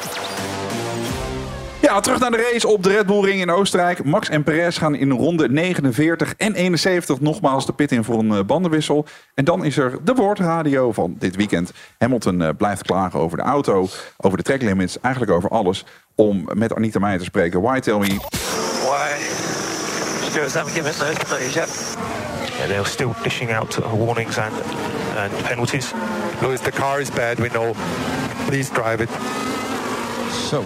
[1.80, 4.04] Ja, terug naar de race op de Red Bull Ring in Oostenrijk.
[4.04, 8.32] Max en Perez gaan in ronde 49 en 71 nogmaals de pit in voor een
[8.32, 9.06] eh, bandenwissel.
[9.34, 11.72] En dan is er de woordradio van dit weekend.
[11.98, 15.84] Hamilton eh, blijft klagen over de auto, over de track limits, eigenlijk over alles.
[16.14, 17.60] Om met Anita Meijer te spreken.
[17.60, 18.69] Why tell me?
[20.30, 21.68] Stewards haven't given us those penalties yet.
[22.58, 24.54] Yeah, they're still dishing out warnings and,
[25.16, 25.92] and penalties.
[26.42, 27.74] Lewis, the car is bad, we know.
[28.46, 29.10] Please drive it.
[30.48, 30.64] Zo.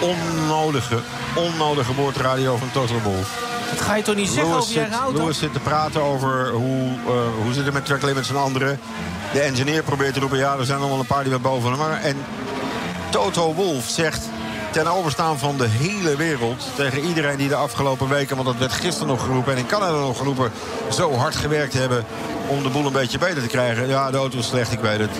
[0.00, 0.98] Onnodige,
[1.34, 3.48] onnodige woordradio van Total Wolf.
[3.70, 5.18] Dat ga je toch niet zeggen Lewis over je auto?
[5.18, 8.80] Lewis zit te praten over hoe, eh, hoe zit het met track limits en anderen.
[9.32, 11.72] De engineer probeert te roepen, ja, er zijn nog wel een paar die wat boven
[11.72, 11.92] hem.
[11.92, 12.16] En
[13.10, 14.28] Toto Wolf zegt
[14.70, 16.66] ten overstaan van de hele wereld...
[16.74, 19.52] tegen iedereen die de afgelopen weken, want dat werd gisteren nog geroepen...
[19.52, 20.52] en in Canada nog geroepen,
[20.92, 22.04] zo hard gewerkt hebben...
[22.48, 23.88] om de boel een beetje beter te krijgen.
[23.88, 25.16] Ja, de auto is slecht, ik weet het.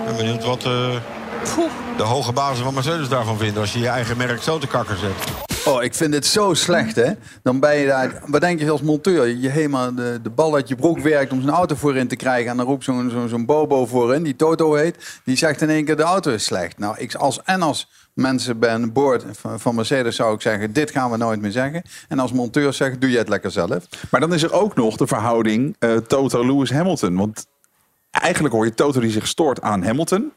[0.00, 0.96] Ik ben benieuwd wat eh,
[1.96, 3.60] de hoge bazen van Mercedes daarvan vinden...
[3.60, 5.53] als je je eigen merk zo te kakker zet.
[5.66, 7.12] Oh, ik vind dit zo slecht, hè.
[7.42, 8.22] Dan ben je daar...
[8.26, 9.26] Wat denk je als monteur?
[9.26, 12.50] Je helemaal de, de bal uit je broek werkt om zijn auto voorin te krijgen.
[12.50, 15.20] En dan roept zo'n zo'n zo'n bobo voorin, die Toto heet.
[15.24, 16.78] Die zegt in één keer de auto is slecht.
[16.78, 19.24] Nou, ik als, en als mensen bij een boord
[19.56, 20.72] van, Mercedes zou ik zeggen...
[20.72, 21.82] dit gaan we nooit meer zeggen.
[22.08, 23.86] En als monteur zeg doe je het lekker zelf.
[24.10, 27.16] Maar dan is er ook nog de verhouding eh, Toto-Lewis-Hamilton.
[27.16, 27.46] Want
[28.10, 30.32] eigenlijk hoor je Toto die zich stoort aan Hamilton.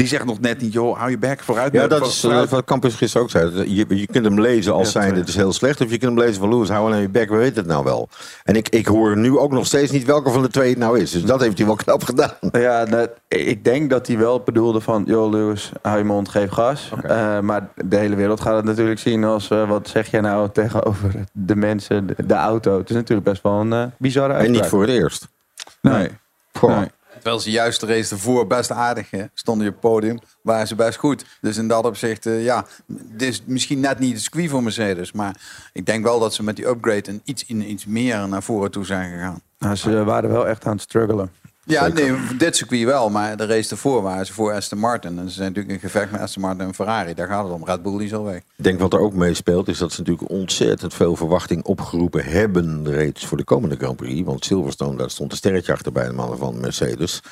[0.00, 1.72] Die zegt nog net niet, joh, hou je bek vooruit.
[1.72, 2.50] Ja, dat is eh, vooruit.
[2.50, 3.74] wat Campus gisteren ook zei.
[3.74, 5.80] Je, je kunt hem lezen als zijnde, het is heel slecht.
[5.80, 7.84] Of je kunt hem lezen van Lewis, hou aan je bek, we weten het nou
[7.84, 8.08] wel.
[8.44, 11.00] En ik, ik hoor nu ook nog steeds niet welke van de twee het nou
[11.00, 11.10] is.
[11.10, 12.32] Dus dat heeft hij wel knap gedaan.
[12.52, 15.02] Ja, dat, ik denk dat hij wel bedoelde van...
[15.06, 16.90] joh Lewis, hou je mond, geef gas.
[17.02, 19.50] Eh, maar de hele wereld gaat het natuurlijk zien als...
[19.50, 22.78] eh, wat zeg jij nou tegenover de mensen, de, de auto.
[22.78, 24.62] Het is natuurlijk best wel een eh, bizarre En uitspraak.
[24.62, 25.28] niet voor het eerst.
[25.80, 26.08] Nee.
[26.52, 26.82] Goh.
[27.20, 30.98] Terwijl ze juist de race ervoor best aardig stonden op het podium, waren ze best
[30.98, 31.24] goed.
[31.40, 35.12] Dus in dat opzicht, eh, ja, dit is misschien net niet de squee voor Mercedes.
[35.12, 35.36] Maar
[35.72, 38.84] ik denk wel dat ze met die upgrade een iets, iets meer naar voren toe
[38.84, 39.40] zijn gegaan.
[39.58, 41.30] Nou, ze waren wel echt aan het struggelen.
[41.64, 45.18] Ja, nee, dit circuit wel, maar de race ervoor waren ze voor Aston Martin.
[45.18, 47.14] En ze zijn natuurlijk in gevecht met Aston Martin en Ferrari.
[47.14, 47.64] Daar gaat het om.
[47.64, 48.36] Red Bull die is al weg.
[48.36, 52.90] Ik denk wat er ook meespeelt is dat ze natuurlijk ontzettend veel verwachting opgeroepen hebben
[52.90, 54.22] reeds voor de komende Grand Prix.
[54.24, 57.22] Want Silverstone, daar stond een sterretje achter bij de mannen van Mercedes.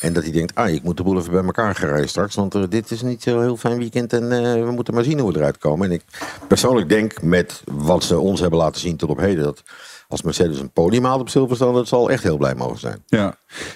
[0.00, 2.34] En dat hij denkt, ah, ik moet de boel even bij elkaar gaan rijden straks.
[2.34, 5.18] Want eh, dit is niet zo'n heel fijn weekend en eh, we moeten maar zien
[5.18, 5.86] hoe we eruit komen.
[5.86, 6.02] En ik
[6.48, 9.44] persoonlijk denk met wat ze ons hebben laten zien tot op heden...
[9.44, 9.62] dat
[10.14, 13.02] als Mercedes een podium haalt op Silverstone, dat zal echt heel blij mogen zijn.
[13.06, 13.34] Ja.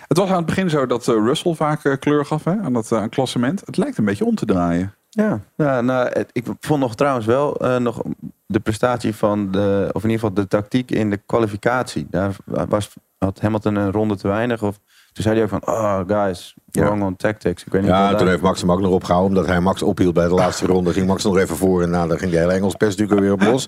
[0.09, 2.73] Het was aan het begin zo dat eh, Russell vaak eh, kleur gaf hè, aan
[2.73, 3.63] dat eh, aan klassement.
[3.65, 4.95] Het lijkt een beetje om te draaien.
[5.11, 8.03] Ja, ja nou, ik vond nog trouwens wel eh, nog
[8.47, 12.07] de prestatie van de, of in ieder geval de tactiek in de kwalificatie.
[12.11, 14.63] Daar was, had Hamilton een ronde te weinig.
[14.63, 14.79] Of,
[15.19, 17.65] toen zei hij ook van, oh guys, wrong on tactics.
[17.65, 19.37] Ik weet niet Ja, toen heeft Max hem ook nog opgehouden.
[19.37, 20.93] Omdat hij Max ophield bij de laatste ronde.
[20.93, 21.83] Ging Max nog even voor.
[21.83, 23.67] En nou, dan ging de hele Engels pers natuurlijk weer op los.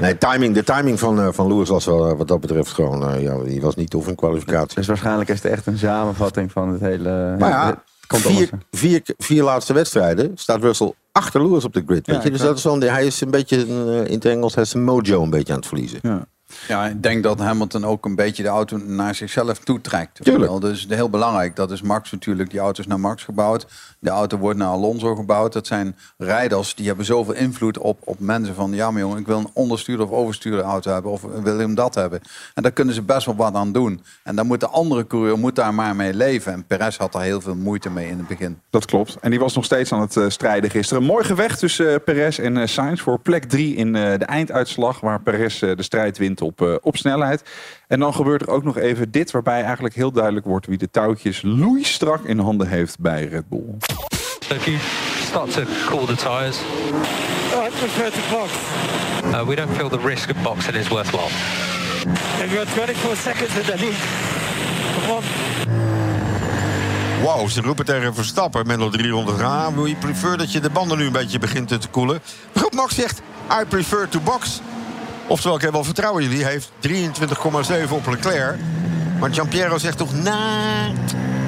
[0.00, 3.08] Nee, timing, de timing van, eh, van Lewis was wel, eh, wat dat betreft gewoon...
[3.10, 4.76] eh, ja, die was niet tof in kwalificatie.
[4.76, 7.36] Dus waarschijnlijk is het echt een samenvatting van het hele...
[7.38, 12.06] Maar ja, het vier, vier, vier laatste wedstrijden staat Russell achter Lewis op de grid.
[12.06, 12.30] Weet Ja, je?
[12.30, 13.66] Dus dat is hij is een beetje,
[14.06, 16.00] in het Engels, hij is zijn mojo een beetje aan het verliezen.
[16.68, 16.86] Ja.
[16.86, 20.24] Ik denk dat Hamilton ook een beetje de auto naar zichzelf toetrekt.
[20.24, 20.60] Tuurlijk.
[20.60, 21.56] Dus heel belangrijk.
[21.56, 22.50] Dat is Max natuurlijk.
[22.50, 23.66] Die auto is naar Max gebouwd.
[23.98, 25.52] De auto wordt naar Alonso gebouwd.
[25.52, 28.72] Dat zijn rijders die hebben zoveel invloed op, op mensen van...
[28.72, 31.12] ja, maar jongen, ik wil een onderstuurde of overstuurde auto hebben.
[31.12, 32.20] Of wil hem dat hebben.
[32.54, 34.02] En daar kunnen ze best wel wat aan doen.
[34.22, 36.52] En dan moet de andere coureur moet daar maar mee leven.
[36.52, 38.58] En Perez had daar heel veel moeite mee in het begin.
[38.70, 39.16] Dat klopt.
[39.20, 41.02] En die was nog steeds aan het eh, strijden gisteren.
[41.02, 45.00] Mooi gevecht tussen eh, Perez en eh, Sainz voor plek 3 in de einduitslag.
[45.00, 47.42] Waar Perez de strijd wint op, eh, op snelheid.
[47.88, 49.30] En dan gebeurt er ook nog even dit.
[49.30, 53.76] Waarbij eigenlijk heel duidelijk wordt wie de touwtjes loeistrak in handen heeft bij Red Bull.
[54.48, 54.76] If you
[55.24, 56.58] start to cool the tyres,
[57.54, 58.50] Oh, I prefer to box.
[59.24, 61.28] uh, we don't feel the risk of boxing is worthwhile.
[62.38, 63.94] You've got 24 seconds in the lead.
[65.06, 65.22] Come on.
[67.24, 69.74] Wauw, ze roepen tegen Verstappen met nog 300 gaan.
[69.74, 72.20] Wil je prefer dat je de banden nu een beetje begint te koelen?
[72.52, 73.22] Waarop Max zegt,
[73.60, 74.60] I prefer to box.
[75.30, 76.44] Oftewel, ik heb wel vertrouwen in jullie.
[76.44, 76.70] Hij heeft
[77.88, 78.56] 23,7 op Leclerc.
[79.18, 80.84] Maar Giampiero zegt toch, nah,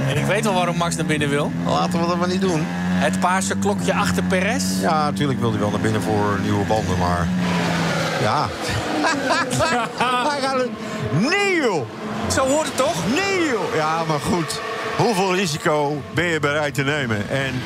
[0.08, 1.52] En ik weet wel waarom Max naar binnen wil.
[1.66, 2.62] laten we dat maar niet doen.
[2.66, 4.64] Het paarse klokje achter Perez.
[4.80, 7.28] Ja, natuurlijk wil hij wel naar binnen voor nieuwe banden, maar...
[8.20, 8.48] Ja.
[10.30, 10.70] hij gaat het...
[11.20, 11.86] Nee, joh!
[12.30, 12.96] Zo hoort het toch?
[13.14, 13.74] Nee, joh!
[13.74, 14.60] Ja, maar goed.
[14.96, 17.30] Hoeveel risico ben je bereid te nemen?
[17.30, 17.62] En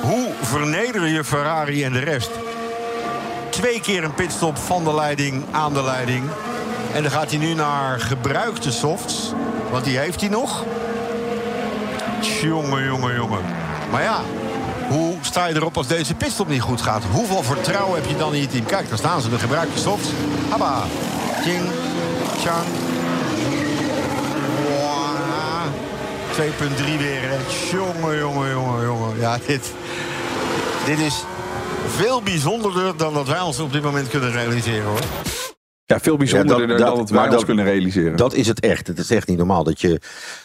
[0.00, 2.30] hoe verneder je Ferrari en de rest?
[3.50, 6.24] Twee keer een pitstop van de leiding aan de leiding.
[6.94, 9.32] En dan gaat hij nu naar gebruikte softs.
[9.70, 10.64] Want die heeft hij nog.
[12.42, 13.40] Jongen, jongen, jongen.
[13.90, 14.20] Maar ja,
[14.88, 17.02] hoe sta je erop als deze pitstop niet goed gaat?
[17.10, 18.64] Hoeveel vertrouwen heb je dan in je team?
[18.64, 20.08] Kijk, daar staan ze, de gebruikte softs.
[20.48, 20.82] Habba.
[21.42, 21.66] Ching,
[22.44, 22.66] chang.
[24.80, 25.08] Wah.
[26.38, 27.40] 2.3 weer.
[27.72, 29.18] Jongen, jongen, jongen, jongen.
[29.18, 29.72] Ja, dit,
[30.84, 31.24] dit is
[31.88, 35.00] veel bijzonderder dan dat wij ons op dit moment kunnen realiseren, hoor.
[35.84, 38.16] Ja, veel bijzonderder Ja, dat- dan dat- wij ons dat- kunnen realiseren.
[38.16, 38.86] Dat is het echt.
[38.86, 40.00] Het is echt niet normaal dat je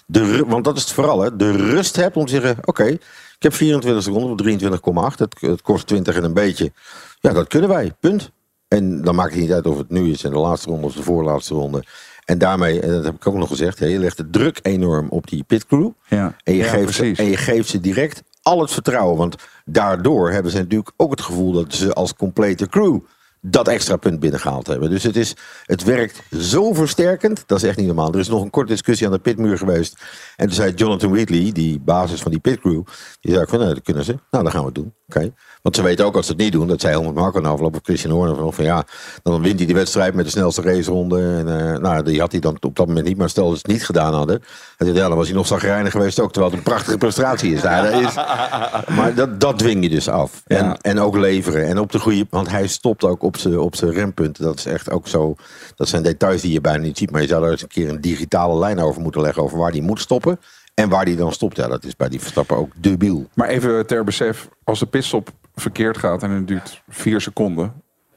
[0.05, 2.99] de want dat is het vooral, hè, de rust hebt om te zeggen: oké, ik
[3.39, 5.19] heb 24 seconden op 23,8.
[5.19, 6.71] Het, het kost 20 en een beetje.
[7.19, 7.91] Ja, dat kunnen wij.
[7.99, 8.31] Punt.
[8.67, 10.93] En dan maakt het niet uit of het nu is in de laatste ronde of
[10.93, 11.83] de voorlaatste ronde.
[12.25, 15.09] En daarmee, en dat heb ik ook nog gezegd, hè, je legt de druk enorm
[15.09, 15.89] op die pitcrew.
[16.07, 16.35] Ja.
[16.43, 19.17] En, je Ja, geeft ze, en je geeft ze direct al het vertrouwen.
[19.17, 22.99] Want daardoor hebben ze natuurlijk ook het gevoel dat ze als complete crew
[23.45, 24.89] dat extra punt binnengehaald hebben.
[24.89, 27.43] Dus het, is, het werkt zo versterkend.
[27.45, 28.13] Dat is echt niet normaal.
[28.13, 30.01] Er is nog een korte discussie aan de pitmuur geweest.
[30.35, 32.81] En toen zei Jonathan Wheatley, die basis van die pitcrew...
[33.21, 34.11] die zei van, nou, dat kunnen ze.
[34.31, 34.93] Nou, dan gaan we het doen.
[35.07, 35.33] Oké.
[35.63, 36.67] Want ze weten ook als ze het niet doen...
[36.67, 38.63] dat zei Helmut Marko na afloop of Christian Horner van, van...
[38.63, 38.85] ja,
[39.23, 41.21] dan wint hij de wedstrijd met de snelste raceronde.
[41.21, 43.17] En, eh, nou, die had hij dan op dat moment niet.
[43.17, 44.43] Maar stel dat ze het niet gedaan hadden...
[44.77, 46.31] ja, dan was hij nog zagrijnig geweest ook.
[46.31, 47.61] Terwijl het een prachtige prestatie is.
[47.61, 48.13] Dat is
[48.97, 50.41] maar dat, dat dwing je dus af.
[50.45, 51.67] En, en ook leveren.
[51.67, 52.25] En op de goede.
[52.29, 54.43] Want hij stopt ook op zijn op rempunten.
[54.43, 55.35] Dat is echt ook zo.
[55.75, 57.11] Dat zijn details die je bijna niet ziet.
[57.11, 59.43] Maar je zou er eens een keer een digitale lijn over moeten leggen.
[59.43, 60.39] Over waar die moet stoppen.
[60.73, 61.57] En waar die dan stopt.
[61.57, 63.27] Ja, dat is bij die Verstappen ook debiel.
[63.33, 67.73] Maar even ter besef, als de pitstop verkeerd gaat en het duurt vier seconden,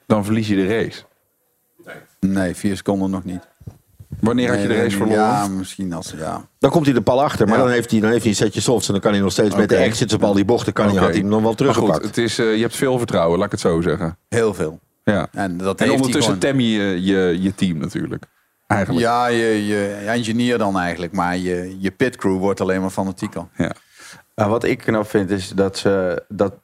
[0.06, 1.02] dan verlies je de race.
[2.20, 3.48] Nee, vier seconden nog niet.
[4.20, 5.22] Wanneer had je de race nee, verloren?
[5.22, 6.14] Ja, misschien als...
[6.16, 6.48] Ja.
[6.58, 7.46] Dan komt hij de pal achter.
[7.46, 7.62] Maar Ja.
[7.62, 8.86] dan, heeft hij, dan heeft hij een setje softs.
[8.86, 10.72] En dan kan hij nog steeds met de exits op al die bochten.
[10.72, 12.04] Kan hij, had hij hem nog wel Maar goed, teruggepakt.
[12.04, 14.18] het is, eh, je hebt veel vertrouwen, laat ik het zo zeggen.
[14.28, 14.80] Heel veel.
[15.04, 15.28] Ja.
[15.32, 16.50] En, dat en heeft ondertussen gewoon.
[16.50, 18.24] tem je, je je team natuurlijk.
[18.66, 19.04] Eigenlijk.
[19.04, 21.12] Ja, je, je engineer dan eigenlijk.
[21.12, 23.46] Maar je, je pitcrew wordt alleen maar fanatieker.
[23.56, 23.72] Ja.
[24.34, 26.54] Nou, wat ik knap vind is dat, ze, dat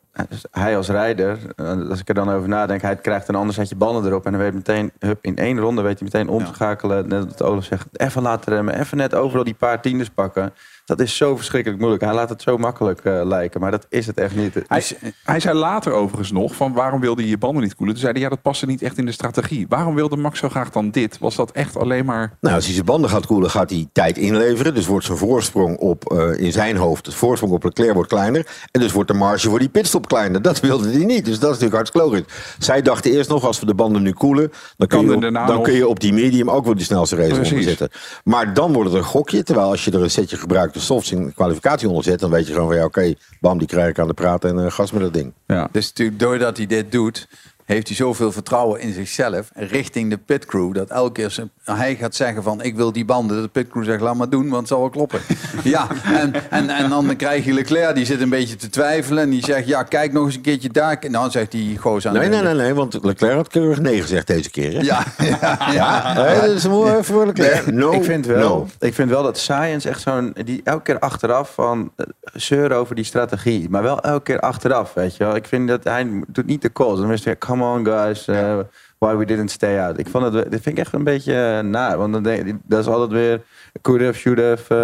[0.51, 3.77] hij als rijder, eh, als ik er dan over nadenk, hij krijgt een ander setje
[3.77, 4.27] banden erop.
[4.27, 7.09] En dan weet meteen, hup, in één ronde weet hij meteen om te schakelen.
[7.09, 10.53] Net wat Olaf zegt, even laten remmen, even net overal die paar tiendes pakken.
[10.97, 12.05] Dat is zo verschrikkelijk moeilijk.
[12.05, 14.55] Hij laat het zo makkelijk eh, lijken, maar dat is het echt niet.
[14.67, 14.85] Hij,
[15.25, 17.95] hij zei later overigens nog van waarom wilde je je banden niet koelen?
[17.95, 19.67] Toen zei hij ja dat paste niet echt in de strategie.
[19.69, 21.19] Waarom wilde Max zo graag dan dit?
[21.19, 22.37] Was dat echt alleen maar...
[22.41, 24.75] Nou, als hij zijn banden gaat koelen, gaat hij tijd inleveren.
[24.75, 28.47] Dus wordt zijn voorsprong op, eh, in zijn hoofd, de voorsprong op Leclerc wordt kleiner.
[28.71, 30.43] En dus wordt de marge voor die pitstop kleiner.
[30.43, 31.25] Dat wilde hij niet.
[31.25, 32.55] Dus dat is natuurlijk hartstikke logisch.
[32.59, 35.33] Zij dachten eerst nog, als we de banden nu koelen, dan kun, je op, dan
[35.33, 37.89] nog- kun je op die medium ook wel die snelste race zitten.
[38.25, 39.43] Maar dan wordt het een gokje.
[39.43, 42.53] Terwijl als je er een setje gebruikte softs in kwalificatie onder zet, dan weet je
[42.53, 45.03] gewoon van ja, oké, bam, die krijg ik aan de praat en eh, gas met
[45.03, 45.33] dat ding.
[45.47, 45.69] Ja.
[45.73, 47.29] Dus natuurlijk doordat hij dit doet,
[47.73, 50.75] heeft hij zoveel vertrouwen in zichzelf richting de pitcrew.
[50.75, 53.37] Dat elke keer ze- hij gaat zeggen van ik wil die banden.
[53.37, 55.21] Dat de pitcrew zegt laat maar doen, want het zal wel kloppen.
[55.65, 59.23] ja, en, en, en dan krijg je Leclerc, die zit een beetje te twijfelen.
[59.23, 60.97] En die zegt ja, kijk nog eens een keertje daar.
[61.01, 63.81] En dan zegt die goos aan Nee, de nee, nee, nee, want Leclerc had keurig
[63.81, 64.73] nee gezegd deze keer.
[64.73, 64.81] Hè?
[64.81, 65.05] Ja,
[65.41, 67.73] ja, Ja, nee, dat is mooi even voor Leclerc.
[67.73, 68.67] No, ik, vind wel, no.
[68.79, 70.35] ik vind wel dat Science echt zo'n...
[70.45, 73.71] Die elke keer achteraf van eh, zeuren over die strategie.
[73.71, 75.37] Maar wel elke keer achteraf, weet je wel.
[75.37, 76.99] Ik vind dat hij doet niet de calls.
[77.01, 78.59] Dan is het weer, come on guys, eh,
[78.99, 79.99] why we didn't stay out.
[79.99, 81.99] Ik vond het, dit vind ik echt een beetje eh, naar.
[81.99, 83.43] Want dan denk, dat is altijd weer,
[83.81, 84.75] could have, should have.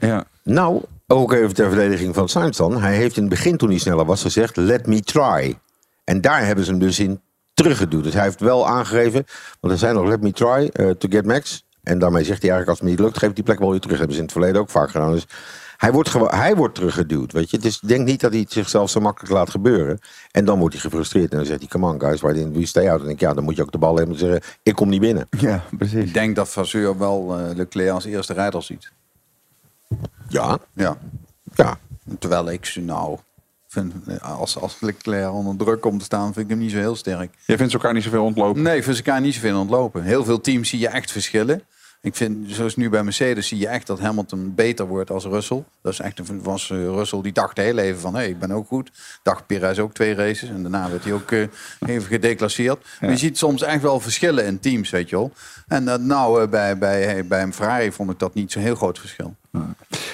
[0.00, 0.08] eh.
[0.08, 0.24] Ja.
[0.42, 2.80] Nou, ook even ter verdediging van Sainz dan.
[2.80, 4.56] Hij heeft in het begin, toen hij sneller was, gezegd...
[4.56, 5.58] let me try.
[6.04, 7.20] En daar hebben ze hem dus in
[7.54, 8.04] teruggeduwd.
[8.04, 9.24] Dus hij heeft wel aangegeven...
[9.60, 10.68] want er zijn nog let me try
[10.98, 11.64] to get max.
[11.82, 13.18] En daarmee zegt hij eigenlijk, als het me niet lukt...
[13.18, 13.98] geef ik die plek wel weer terug.
[13.98, 15.12] Dat hebben ze in het verleden ook vaak gedaan.
[15.12, 15.26] Dus
[15.82, 17.58] hij wordt, gewoon, hij wordt teruggeduwd, weet je.
[17.58, 19.98] Dus ik denk niet dat hij het zichzelf zo makkelijk laat gebeuren.
[20.30, 21.30] En dan wordt hij gefrustreerd.
[21.30, 22.92] En dan zegt hij, come on guys, why didn't we stay out?
[22.92, 24.40] En dan denk ik, ja, dan moet je ook de bal hebben en zeggen...
[24.62, 25.28] ik kom niet binnen.
[25.38, 26.04] Ja, precies.
[26.04, 28.92] Ik denk dat Vasseur wel eh, Leclerc als eerste rijder ziet.
[30.28, 30.58] Ja.
[30.74, 30.98] Ja.
[31.54, 31.78] Ja.
[32.18, 33.18] Terwijl ik ze nou
[33.68, 36.78] vind, eh, als, als Leclerc onder druk komt te staan, vind ik hem niet zo
[36.78, 37.34] heel sterk.
[37.46, 38.62] Jij vindt ze elkaar niet zoveel ontlopen?
[38.62, 40.02] Nee, ik vind ze elkaar niet zoveel ontlopen.
[40.02, 41.62] Heel veel teams zie je echt verschillen.
[42.04, 45.64] Ik vind, zoals nu bij Mercedes, zie je echt dat Hamilton beter wordt als Russell.
[45.82, 48.38] Dat is echt een, was eh, Russell die dacht heel even van, hé, hey, ik
[48.38, 48.90] ben ook goed.
[49.22, 51.40] Dacht Perez ook twee races en daarna werd hij ook eh,
[51.86, 52.86] even gedeclasseerd.
[53.00, 55.32] Maar je ziet soms echt wel verschillen in teams, weet je wel.
[55.68, 58.74] En eh, nou, eh, bij, bij, bij een Ferrari vond ik dat niet zo'n heel
[58.74, 59.34] groot verschil.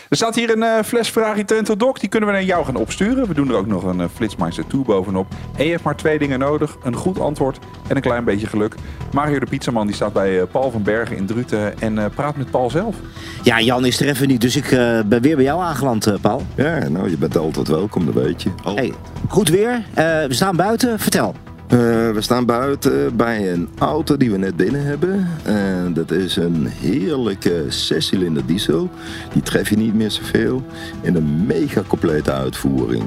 [0.09, 1.98] Er staat hier een eh, fles Ferrari Trento Doc.
[1.98, 3.29] Die kunnen we naar jou gaan opsturen.
[3.29, 5.27] We doen er ook nog een uh, Flitsmeister 2 bovenop.
[5.57, 6.77] En je hebt maar twee dingen nodig.
[6.83, 8.74] Een goed antwoord en een klein beetje geluk.
[9.12, 11.81] Mario de Pizzaman die staat bij eh, Paul van Bergen in Druten.
[11.81, 12.96] En uh, praat met Paul zelf.
[13.42, 14.40] Ja, Jan is er even niet.
[14.40, 16.42] Dus ik uh, ben weer bij jou aangeland, uh, Paul.
[16.55, 18.51] Ja, nou, je bent altijd welkom, dat weet je.
[18.74, 18.92] Hey,
[19.29, 19.70] goed weer.
[19.70, 19.85] Uh,
[20.24, 20.98] we staan buiten.
[20.98, 21.35] Vertel.
[21.69, 21.79] Eh,
[22.11, 25.29] we staan buiten bij een auto die we net binnen hebben.
[25.43, 28.91] En dat is een heerlijke zescilinder diesel.
[29.33, 30.63] Die tref je niet meer zoveel.
[31.01, 33.03] In een mega complete uitvoering.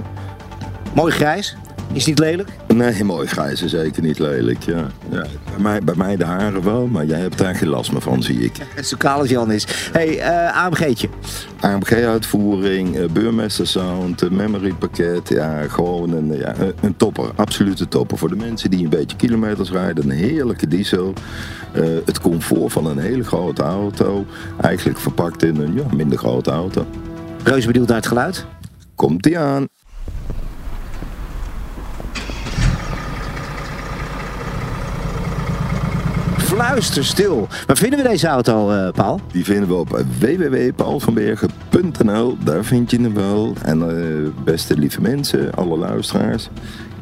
[0.94, 1.56] Mooi grijs.
[1.94, 2.50] Is niet lelijk?
[2.68, 4.64] Nee, mooi grijs is zeker niet lelijk.
[4.64, 4.88] Ja.
[5.12, 8.02] Ja, bij, mij, bij mij de haren wel, maar jij hebt daar geen last meer
[8.02, 8.52] van, zie ik.
[8.84, 9.68] Zo kaal als Jan is.
[9.92, 11.10] hey, eh, AMG'tje.
[11.60, 15.30] AMG-uitvoering, uh, Burmester Sound, uh, memory pakket.
[15.30, 17.32] Ja, gewoon een, ja, een- topper.
[17.36, 18.18] Absolute topper.
[18.18, 20.04] Voor de mensen die een beetje kilometers rijden.
[20.04, 21.14] Een heerlijke diesel.
[21.74, 24.26] Eh, het comfort van een hele grote auto.
[24.62, 26.86] Eigenlijk verpakt in een ja, minder grote auto.
[27.44, 28.46] Reuze benieuwd naar het geluid.
[28.96, 29.68] Komt ie aan.
[36.52, 37.48] Fluister stil.
[37.66, 39.20] Waar vinden we deze auto, eh, Paul?
[39.32, 42.38] Die vinden we op www.paulvanbergen.nl.
[42.44, 43.54] Daar vind je hem wel.
[43.62, 43.88] En eh,
[44.44, 46.50] beste lieve mensen, alle luisteraars.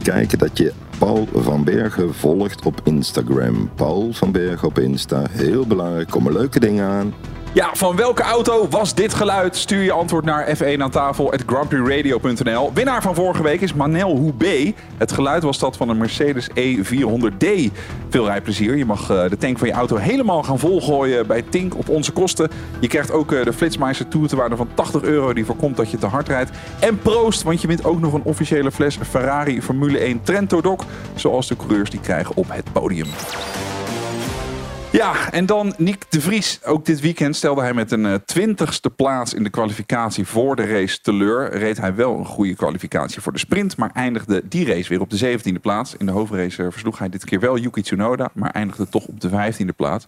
[0.04, 3.70] Kijken dat je Paul van Bergen volgt op Instagram.
[3.76, 5.24] Paul van Bergen op Insta.
[5.32, 6.10] Heel belangrijk.
[6.10, 7.14] Komen leuke dingen aan.
[7.54, 9.56] Ja, van welke auto was dit geluid?
[9.56, 11.34] Stuur je antwoord naar F1 aan tafel.
[12.74, 14.74] Winnaar van vorige week is Manel Houbé.
[14.98, 17.48] Het geluid was dat van een Mercedes E400D.
[18.10, 18.78] Veel rijplezier.
[18.78, 22.12] Je mag eh, de tank van je auto helemaal gaan volgooien bij Tink op onze
[22.12, 22.50] kosten.
[22.80, 25.92] Je krijgt ook eh, de Flitsmeister Tour te waarde van 80 euro die voorkomt dat
[25.92, 26.52] je te hard rijdt.
[26.80, 30.84] En proost, want je wint ook nog een officiële fles Ferrari Formule 1 Trento Doc.
[31.16, 33.08] Zoals de coureurs die krijgen op het podium.
[34.92, 36.60] Ja, en dan Nick de Vries.
[36.66, 41.02] Ook dit weekend stelde hij met een twintigste plaats in de kwalificatie voor de race
[41.02, 41.58] teleur.
[41.58, 45.10] Reed hij wel een goede kwalificatie voor de sprint, maar eindigde die race weer op
[45.10, 45.96] de zeventiende plaats.
[45.98, 49.20] In de hoofdrace eh, versloeg hij dit keer wel Yuki Tsunoda, maar eindigde toch op
[49.20, 50.08] de vijftiende plaats.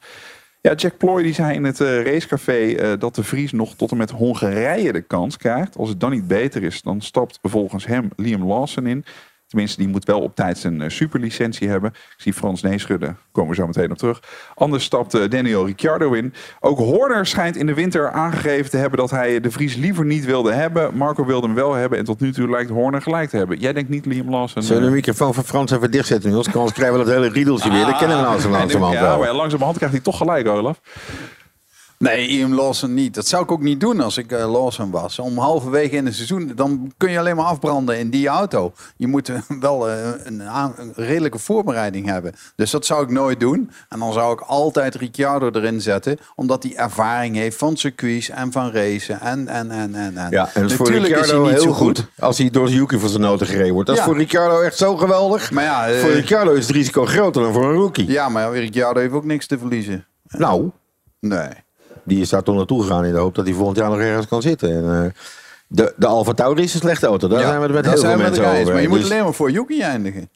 [0.62, 3.92] Ja, Jack Ploy die zei in het eh, racecafé eh, dat de Vries nog tot
[3.92, 5.78] en met Hongarije de kans krijgt.
[5.78, 9.06] Als het dan niet beter is, dan stapt volgens hem Liam Lawson in.
[9.52, 11.90] Tenminste, die moet wel op tijd zijn eh, superlicentie hebben.
[11.90, 14.24] Ik zie Frans Neeschudden, komen we zo meteen op terug.
[14.56, 16.34] Anders stapt eh, Daniel Ricciardo in.
[16.60, 20.26] Ook Horner schijnt in de winter aangegeven te hebben dat hij de Vries liever niet
[20.26, 20.98] wilde hebben.
[20.98, 23.60] Marco wilde hem wel hebben en tot nu toe lijkt Horner gelijk te hebben.
[23.60, 24.64] Jij denkt niet Liam Lawson?
[24.64, 26.30] Zullen we de eh, microfoon van Frans even dichtzetten?
[26.30, 27.86] Anders anders krijgen we dat hele riedeltje weer.
[27.86, 30.80] Dat kennen we nou zo langzamerhand Ja, maar langzamerhand krijgt hij toch gelijk, Olaf.
[32.02, 33.14] Nee, Ian Lawson niet.
[33.16, 35.20] Dat zou ik ook niet doen als ik eh, Lawson was.
[35.20, 38.74] Om halverwege in het seizoen, dan kun je alleen maar afbranden in die auto.
[38.98, 40.40] Je moet eh, wel eh, een,
[40.76, 42.34] een redelijke voorbereiding hebben.
[42.56, 43.72] Dus dat zou ik nooit doen.
[43.90, 46.18] En dan zou ik altijd Ricciardo erin zetten.
[46.36, 49.20] Omdat hij ervaring heeft van circuits en van racen.
[49.20, 50.32] En, en, en, en, en.
[50.32, 52.08] Ja, en dat is voor Natuurlijk is hij Ricciardo niet heel zo goed.
[52.20, 53.88] als hij door Yuki voor zijn noten gereden wordt.
[53.88, 55.52] Dat is voor Ricciardo echt zo geweldig.
[55.52, 58.12] Maar ja, voor Ricciardo is het risico groter dan voor een rookie.
[58.12, 60.06] Ja, maar Ricciardo heeft ook niks te verliezen.
[60.28, 60.72] Nou,
[61.22, 61.50] Nee.
[62.04, 64.28] Die is daar toch naartoe gegaan in de hoop dat hij volgend jaar nog ergens
[64.28, 64.70] kan zitten.
[64.72, 65.12] En, eh,
[65.68, 67.28] de, de Alfa Tauri is een slechte auto.
[67.28, 68.74] Daar Ja, zijn we het met heel veel mensen over.
[68.74, 70.30] Maar je moet Dus alleen maar voor Yuki eindigen.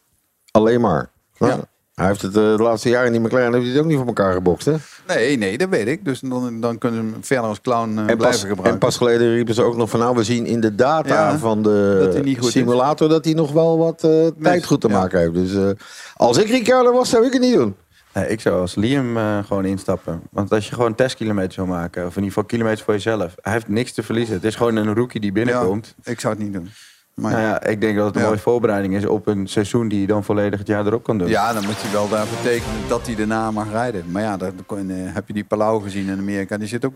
[0.52, 1.10] alleen maar.
[1.38, 1.60] Ja.
[1.96, 3.98] Hij heeft het eh, de laatste jaren in die McLaren heeft hij het ook niet
[3.98, 4.66] voor elkaar gebokst.
[4.66, 4.74] Hè?
[5.08, 6.06] Nee, nee, dat weet ik.
[6.06, 8.72] Dus dan, dan kunnen ze hem verder als clown eh, En blijven pas, gebruiken.
[8.72, 11.38] en pas geleden riepen ze ook nog van nou, we zien in de data Ja,
[11.38, 12.52] van de niet is.
[12.52, 14.00] simulator dat hij nog wel wat
[14.42, 15.34] tijd goed te maken heeft.
[15.34, 15.76] Dus
[16.16, 17.76] als ik Ricciardo was, zou ik het niet doen.
[18.16, 20.22] Nee, ik zou als Liam eh, gewoon instappen.
[20.32, 23.54] Want als je gewoon testkilometers wil maken, of in ieder geval kilometers voor jezelf, hij
[23.54, 24.36] heeft niks te verliezen.
[24.36, 25.96] Het is gewoon een rookie die binnenkomt.
[26.04, 26.70] ik zou het niet doen.
[27.16, 28.28] Maar nou ja, ik denk dat het een Ja.
[28.28, 31.28] mooie voorbereiding is op een seizoen die je dan volledig het jaar erop kan doen.
[31.28, 34.12] Ja, dan moet je wel daarvoor tekenen dat hij daarna mag rijden.
[34.12, 36.58] Maar ja, dan kon- eh, heb je die Palau gezien in Amerika.
[36.58, 36.96] Die zit ook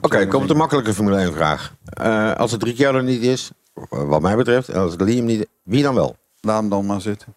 [0.00, 1.74] Oké, komt de makkelijke Formule 1 vraag.
[1.84, 3.50] Eh, als het Ricciardo niet is,
[3.88, 6.16] wat mij betreft, en als het Liam niet wie dan wel?
[6.40, 7.34] Laat hem dan maar zitten.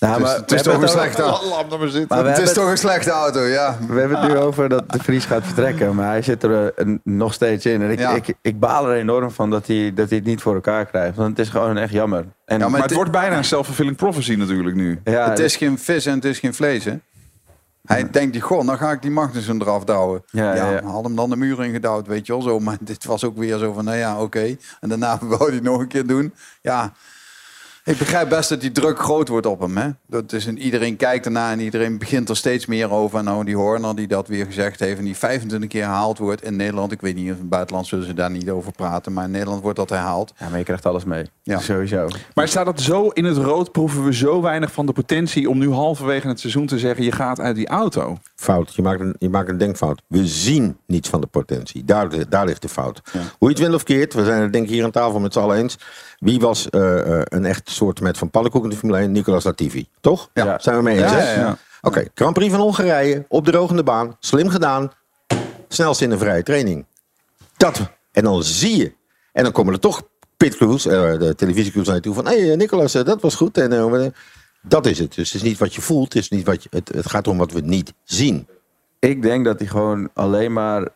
[0.00, 1.58] Nou, Het is- maar het is toch een slechte auto.
[1.78, 3.76] Het is hebben toch een slechte auto, ja.
[3.88, 6.86] We hebben het nu over dat de Vries gaat vertrekken, maar hij zit er eh,
[7.02, 7.82] nog steeds in.
[7.82, 8.10] En ik, Ja.
[8.14, 11.16] ik, ik baal er enorm van dat hij, dat hij het niet voor elkaar krijgt.
[11.16, 12.24] Want het is gewoon echt jammer.
[12.44, 15.00] En, Ja, Maar het het- wordt bijna een self-fulfilling prophecy natuurlijk nu.
[15.04, 16.94] ja, het is geen vis en het is geen vlees, hè.
[17.84, 20.22] Hij denkt, goh, dan ga ik die Magnussen eraf douwen.
[20.30, 20.82] Ja, Ja, ja, ja.
[20.84, 22.58] had hem dan de muur ingedouwd, weet je wel zo.
[22.60, 24.56] Maar dit was ook weer zo van, nou ja, oké.
[24.80, 26.34] En daarna wou hij het nog een keer doen.
[26.62, 26.92] Ja,
[27.84, 29.76] ik begrijp best dat die druk groot wordt op hem.
[29.76, 29.88] Hè?
[30.06, 33.18] Dat is een, iedereen kijkt ernaar en iedereen begint er steeds meer over.
[33.18, 36.42] En nou, die Horner die dat weer gezegd heeft en die 25 keer herhaald wordt
[36.42, 36.92] in Nederland.
[36.92, 39.12] Ik weet niet of in het buitenland zullen ze daar niet over praten.
[39.12, 40.32] Maar in Nederland wordt dat herhaald.
[40.38, 41.26] ja, maar je krijgt alles mee.
[41.42, 41.58] Ja.
[41.58, 42.08] Sowieso.
[42.34, 43.72] Maar staat het zo in het rood?
[43.72, 47.12] Proeven we zo weinig van de potentie om nu halverwege het seizoen te zeggen: je
[47.12, 48.18] gaat uit die auto?
[48.36, 50.02] Fout, je maakt, een, je maakt een denkfout.
[50.06, 51.84] We zien niets van de potentie.
[51.84, 53.00] Daar, daar ligt de fout.
[53.12, 55.32] Hoe je het wint of keert, we zijn het denk ik hier aan tafel met
[55.32, 55.78] z'n allen eens.
[56.24, 59.12] Wie was eh, eh, een echt soort met van pannenkoek in de Formule 1?
[59.12, 59.88] Nicolas Latifi.
[60.00, 60.30] Toch?
[60.34, 60.58] Ja.
[60.58, 61.12] Zijn we mee eens?
[61.12, 61.58] Ja.
[61.82, 64.92] Oké, Grand Prix van Hongarije, op de drogende baan, slim gedaan,
[65.68, 66.86] snelst in een vrije training.
[67.56, 67.80] Dat,
[68.12, 68.92] en dan zie je,
[69.32, 70.02] en dan komen er toch
[70.36, 73.58] pitcrews, eh, de televisiecrews naar je toe van, hé hey, Nicolas, dat was goed.
[73.58, 74.14] En,
[74.62, 75.14] Dat is het.
[75.14, 77.28] Dus het is niet wat je voelt, het, is niet wat je, het, het gaat
[77.28, 78.46] om wat we niet zien.
[78.98, 80.88] Ik denk dat hij gewoon alleen maar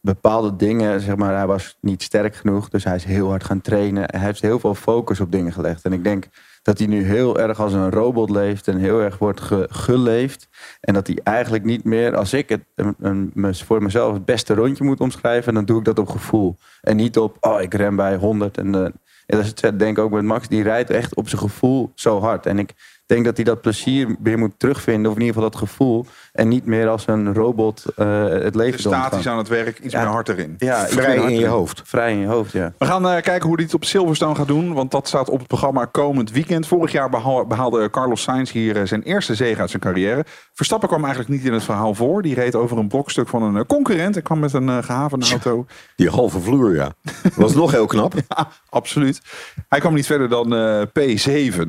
[0.00, 3.60] bepaalde dingen, zeg maar, hij was niet sterk genoeg, dus hij is heel hard gaan
[3.60, 4.04] trainen.
[4.06, 5.84] Hij heeft heel veel focus op dingen gelegd.
[5.84, 6.28] En ik denk
[6.62, 10.48] dat hij nu heel erg als een robot leeft en heel erg wordt ge- geleefd.
[10.80, 12.62] En dat hij eigenlijk niet meer, als ik het
[12.98, 16.56] een, voor mezelf het beste rondje moet omschrijven, dan doe ik dat op gevoel.
[16.80, 18.58] En niet op, oh, ik ren bij 100.
[18.58, 18.94] En, eh, en
[19.26, 22.20] dat is het denk ik ook met Max, die rijdt echt op zijn gevoel zo
[22.20, 22.46] hard.
[22.46, 22.74] En ik
[23.10, 26.06] denk dat hij dat plezier weer moet terugvinden, of in ieder geval dat gevoel.
[26.32, 29.94] En niet meer als een robot eh, het leven Dus statisch aan het werk, iets
[29.94, 30.54] meer hard erin.
[30.58, 31.82] Ja, Vrij in je hoofd.
[31.84, 32.72] Vrij in je hoofd, ja.
[32.78, 34.72] We gaan eh, kijken hoe hij het op Silverstone gaat doen.
[34.72, 36.66] Want dat staat op het programma komend weekend.
[36.66, 40.24] Vorig jaar behaal- behaalde Carlos Sainz hier eh, zijn eerste zege uit zijn carrière.
[40.54, 42.22] Verstappen kwam eigenlijk niet in het verhaal voor.
[42.22, 44.16] Die reed over een blokstuk van een concurrent.
[44.16, 45.66] En kwam met een uh, gehavende auto.
[45.96, 46.92] Die halve vloer, ja.
[47.36, 48.14] Was nog heel knap.
[48.28, 49.20] Ja, absoluut.
[49.68, 51.68] Hij kwam niet verder dan eh, P7.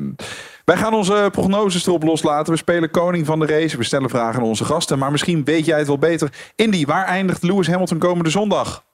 [0.64, 2.52] Wij gaan onze prognoses erop loslaten.
[2.52, 3.76] We spelen koning van de race.
[3.76, 4.98] We stellen vragen aan onze gasten.
[4.98, 6.32] Maar misschien weet jij het wel beter.
[6.56, 8.84] Indy, waar eindigt Lewis Hamilton komende zondag?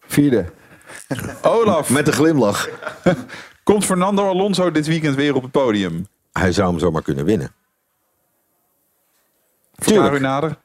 [0.00, 0.44] Vierde.
[1.42, 1.90] Olaf.
[1.90, 2.68] Met een glimlach.
[3.62, 6.06] Komt Fernando Alonso dit weekend weer op het podium?
[6.32, 7.52] Hij zou hem zomaar kunnen winnen.
[9.86, 10.56] U nader.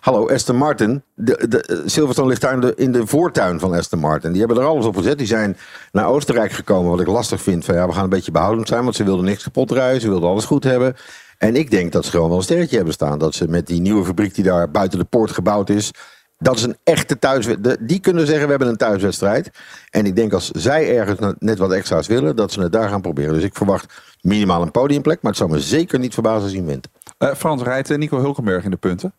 [0.00, 1.02] Hallo, Aston Martin.
[1.14, 4.30] De, de, eh, Silverstone ligt daar in de, in de voortuin van Aston Martin.
[4.30, 5.18] Die hebben er alles op gezet.
[5.18, 5.56] Die zijn
[5.92, 7.64] naar Oostenrijk gekomen, wat ik lastig vind.
[7.64, 10.00] Van, ja, we gaan een beetje behoudend zijn, want ze wilden niks kapot rijden.
[10.00, 10.96] Ze wilden alles goed hebben.
[11.38, 13.18] En ik denk dat ze gewoon wel een sterretje hebben staan.
[13.18, 15.90] Dat ze met die nieuwe fabriek die daar buiten de poort gebouwd is...
[16.38, 17.88] Dat is een echte thuiswedstrijd.
[17.88, 19.50] Die kunnen zeggen, we hebben een thuiswedstrijd.
[19.90, 22.36] En ik denk als zij ergens net- wat extra's willen...
[22.36, 23.34] dat ze het daar gaan proberen.
[23.34, 25.22] Dus ik verwacht minimaal een podiumplek.
[25.22, 26.88] Maar het zou me zeker niet verbazen als hij wint.
[27.18, 29.14] Eh, Frans, rijdt eh, Nico Hulkenberg in de punten?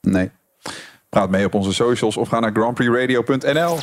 [0.00, 0.30] Nee.
[1.08, 3.78] Praat mee op onze socials of ga naar grandprixradio.nl.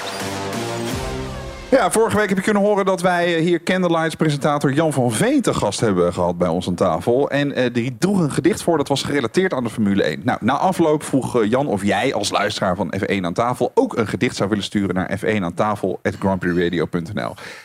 [1.76, 5.12] Ja, vorige week heb je kunnen horen dat wij eh, hier Candlelights presentator Jan van
[5.12, 7.30] Veen te gast hebben gehad bij ons aan tafel.
[7.30, 10.22] En eh, die droeg een gedicht voor dat was gerelateerd aan de Formule 1.
[10.24, 13.98] Nou, na afloop vroeg eh, Jan of jij als luisteraar van F1 aan tafel ook
[13.98, 16.00] een gedicht zou willen sturen naar F1 aan tafel.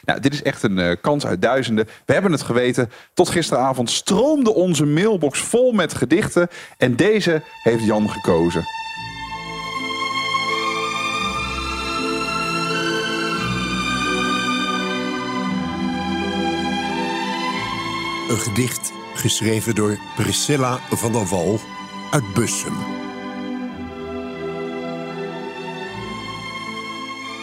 [0.04, 1.88] Nou, dit is echt een kans uit duizenden.
[2.04, 2.90] We hebben het geweten.
[3.14, 6.48] Tot gisteravond stroomde onze mailbox vol met gedichten.
[6.76, 8.79] En deze heeft Jan gekozen.
[18.30, 21.60] Een gedicht geschreven door Priscilla van der Wal
[22.10, 22.76] uit Bussum.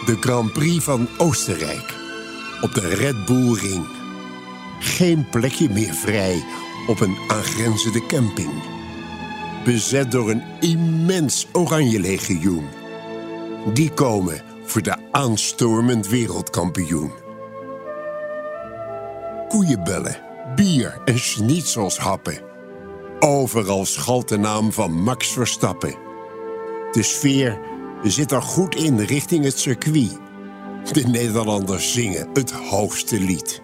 [0.06, 1.94] De Grand Prix van Oostenrijk
[2.60, 3.86] op de Red Bull Ring.
[4.78, 6.44] Geen plekje meer vrij
[6.86, 8.52] op een aangrenzende camping.
[9.64, 12.66] Bezet door een immens oranje legioen.
[13.72, 17.12] Die komen voor de aanstormend wereldkampioen.
[19.48, 22.40] Koeienbellen, bier en schnitzels happen.
[23.18, 25.94] Overal schalt de naam van Max Verstappen.
[26.92, 27.58] De sfeer
[28.02, 30.18] zit er goed in richting het circuit.
[30.92, 33.62] De Nederlanders zingen het hoogste lied.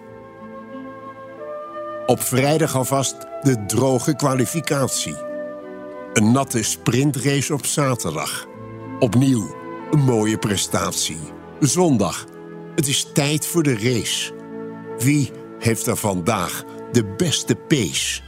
[2.05, 5.15] Op vrijdag alvast de droge kwalificatie.
[6.13, 8.47] Een natte sprintrace op zaterdag.
[8.99, 9.55] Opnieuw
[9.91, 11.19] een mooie prestatie.
[11.59, 12.25] Zondag,
[12.75, 14.33] het is tijd voor de race.
[14.97, 18.21] Wie heeft er vandaag de beste pace?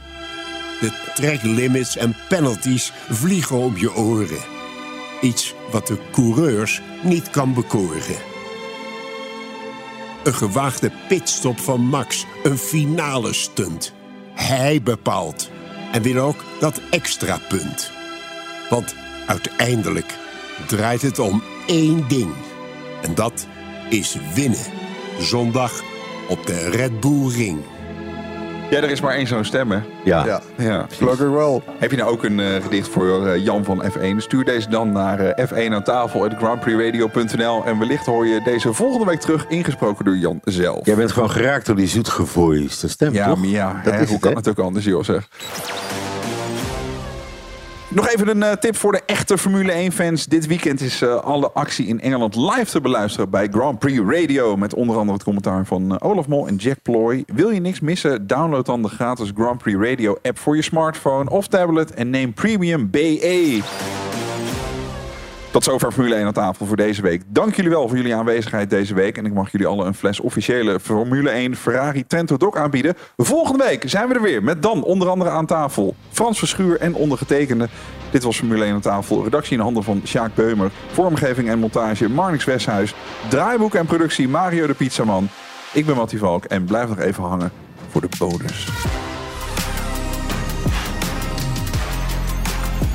[0.80, 4.44] De tracklimits en penalties vliegen om je oren.
[5.20, 8.16] Iets wat de coureurs niet kan bekoren.
[10.24, 13.92] Een gewaagde pitstop van Max, een finale stunt.
[14.34, 15.50] Hij bepaalt
[15.92, 17.90] en wil ook dat extra punt.
[18.70, 18.94] Want
[19.26, 20.16] uiteindelijk
[20.66, 22.32] draait het om één ding.
[23.02, 23.46] En dat
[23.88, 24.66] is winnen.
[25.20, 25.82] Zondag
[26.28, 27.58] op de Red Bull Ring.
[28.70, 29.78] Ja, er is maar één zo'n stem, hè?
[30.04, 30.24] Ja.
[30.26, 30.40] ja.
[30.58, 30.86] ja.
[31.78, 34.16] Heb je nou ook een eh, gedicht voor eh, Jan van F1?
[34.16, 38.72] Stuur deze dan naar eh, F1 aan tafel at grandprixradio.nl en wellicht hoor je deze
[38.72, 40.86] volgende week terug ingesproken door Jan zelf.
[40.86, 43.38] Jij bent gewoon geraakt door die zoetgevoiste stem, Ja, toch?
[43.38, 44.36] maar ja, Dat hè, is hoe het, kan hè?
[44.38, 45.28] het ook anders, joh, zeg.
[47.90, 50.26] Nog even een eh, tip voor de echte Formule 1-fans.
[50.26, 54.56] Dit weekend is eh, alle actie in Engeland live te beluisteren bij Grand Prix Radio.
[54.56, 57.24] Met onder andere het commentaar van eh, Olaf Mol en Jack Ploy.
[57.26, 58.26] Wil je niks missen?
[58.26, 62.32] Download dan de gratis Grand Prix Radio app voor je smartphone of tablet en neem
[62.32, 63.60] Premium BE.
[65.58, 67.22] Tot zover Formule 1 aan tafel voor deze week.
[67.26, 69.18] Dank jullie wel voor jullie aanwezigheid deze week.
[69.18, 72.94] En ik mag jullie alle een fles officiële Formule 1 Ferrari Trento Doc aanbieden.
[73.16, 76.94] Volgende week zijn we er weer met dan onder andere aan tafel Frans Verschuur en
[76.94, 77.68] ondergetekende.
[78.10, 79.24] Dit was Formule 1 aan tafel.
[79.24, 80.70] Redactie in handen van Sjaak Beumer.
[80.92, 82.94] Vormgeving en montage Marnix Westhuis.
[83.28, 85.28] Draaiboek en productie Mario de Pizzaman.
[85.72, 87.52] Ik ben Mattie Valk en blijf nog even hangen
[87.90, 88.66] voor de bonus.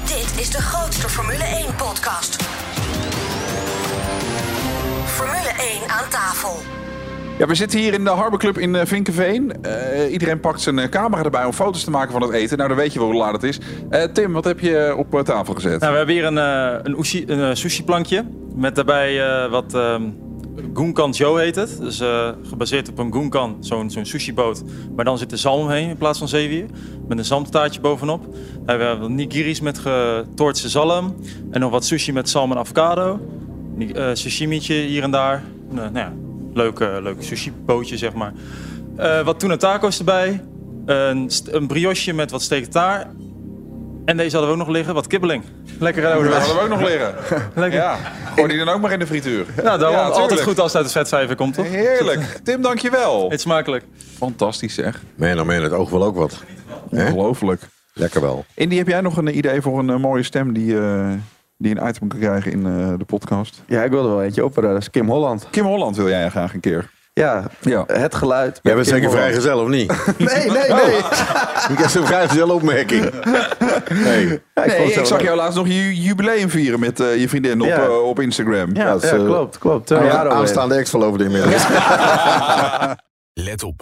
[0.06, 2.36] Dit is de grootste Formule 1-podcast.
[2.36, 2.43] Formule
[5.64, 6.56] 1 aan tafel.
[7.38, 9.64] Ja, we zitten hier in de Harbor Club in eh, Vinkenveen.
[9.64, 12.58] Eh, iedereen pakt zijn eh, camera erbij om foto's te maken van het eten.
[12.58, 13.60] Nou, dan weet je wel hoe laat het is.
[13.90, 15.80] Eh, Tim, wat heb je op tafel gezet?
[15.80, 18.24] Nou, we hebben hier een, eh, een, ushi- een eh, sushi-plankje.
[18.56, 20.02] Met daarbij eh, wat ehm
[20.74, 21.78] Gunkan Joe heet het.
[21.80, 24.64] Dus eh, gebaseerd op een Gunkan, zo'n zo'n sushi-boot.
[24.96, 26.66] Maar dan zit er zalm omheen in plaats van zeewier.
[27.08, 28.26] Met een zalmtaartje bovenop.
[28.26, 31.16] We hebben wat nigiris met getortse zalm.
[31.52, 33.20] En nog wat sushi met zalm en avocado.
[33.80, 35.44] Eh sashimietje hier en daar.
[35.70, 36.14] Nou, nou ja,
[36.54, 38.34] leuk, eh, leuk sushi-bootje, zeg maar.
[38.98, 40.44] Eh, wat tuna taco's erbij.
[40.86, 43.08] Een, een brioche met wat steak taar.
[44.06, 45.44] En deze hadden we ook nog liggen, wat kibbeling.
[45.80, 46.46] Lekker Dat ouderwets.
[46.48, 47.14] hadden we ook nog liggen.
[47.62, 47.80] Lekker.
[47.80, 47.98] Ja,
[48.36, 49.46] gooi die dan ook maar in de frituur.
[49.64, 51.68] Nou, daarom Ja, altijd goed als het uit de vetcijfer komt, toch?
[51.68, 52.40] Heerlijk.
[52.44, 53.32] Tim, dankjewel.
[53.32, 53.86] Eet smakelijk.
[54.18, 55.02] Fantastisch zeg.
[55.16, 56.44] Man, oh man, het oog wil ook wat.
[56.90, 57.62] Ongelooflijk.
[57.94, 58.46] Lekker wel.
[58.56, 61.12] Indy, heb jij nog een idee voor een eh, mooie stem die, eh,
[61.58, 63.62] die een item kan krijgen in eh, de podcast?
[63.68, 64.70] Ja, ik wilde wel eentje opperen.
[64.74, 65.48] Dat is Kim Holland.
[65.50, 66.90] Kim Holland wil jij graag een keer.
[67.14, 67.84] Ja, Ja.
[67.88, 68.60] het geluid.
[68.64, 69.92] Jij bent zeker vrijgezel of niet?
[70.18, 70.98] Nee, nee, nee.
[71.70, 73.10] Ik heb zo'n vrijgezel opmerking.
[74.04, 74.42] Nee.
[74.54, 75.22] Ja, ik zag leuk.
[75.22, 77.84] jou laatst nog je jubileum vieren met eh, je vriendin op, Ja.
[77.84, 78.76] eh, op Instagram.
[78.76, 79.92] Ja, dat is, ja, eh, klopt, klopt.
[79.92, 80.30] Alweer.
[80.30, 81.66] Aanstaande ex-verloofde inmiddels.
[83.48, 83.82] Let op.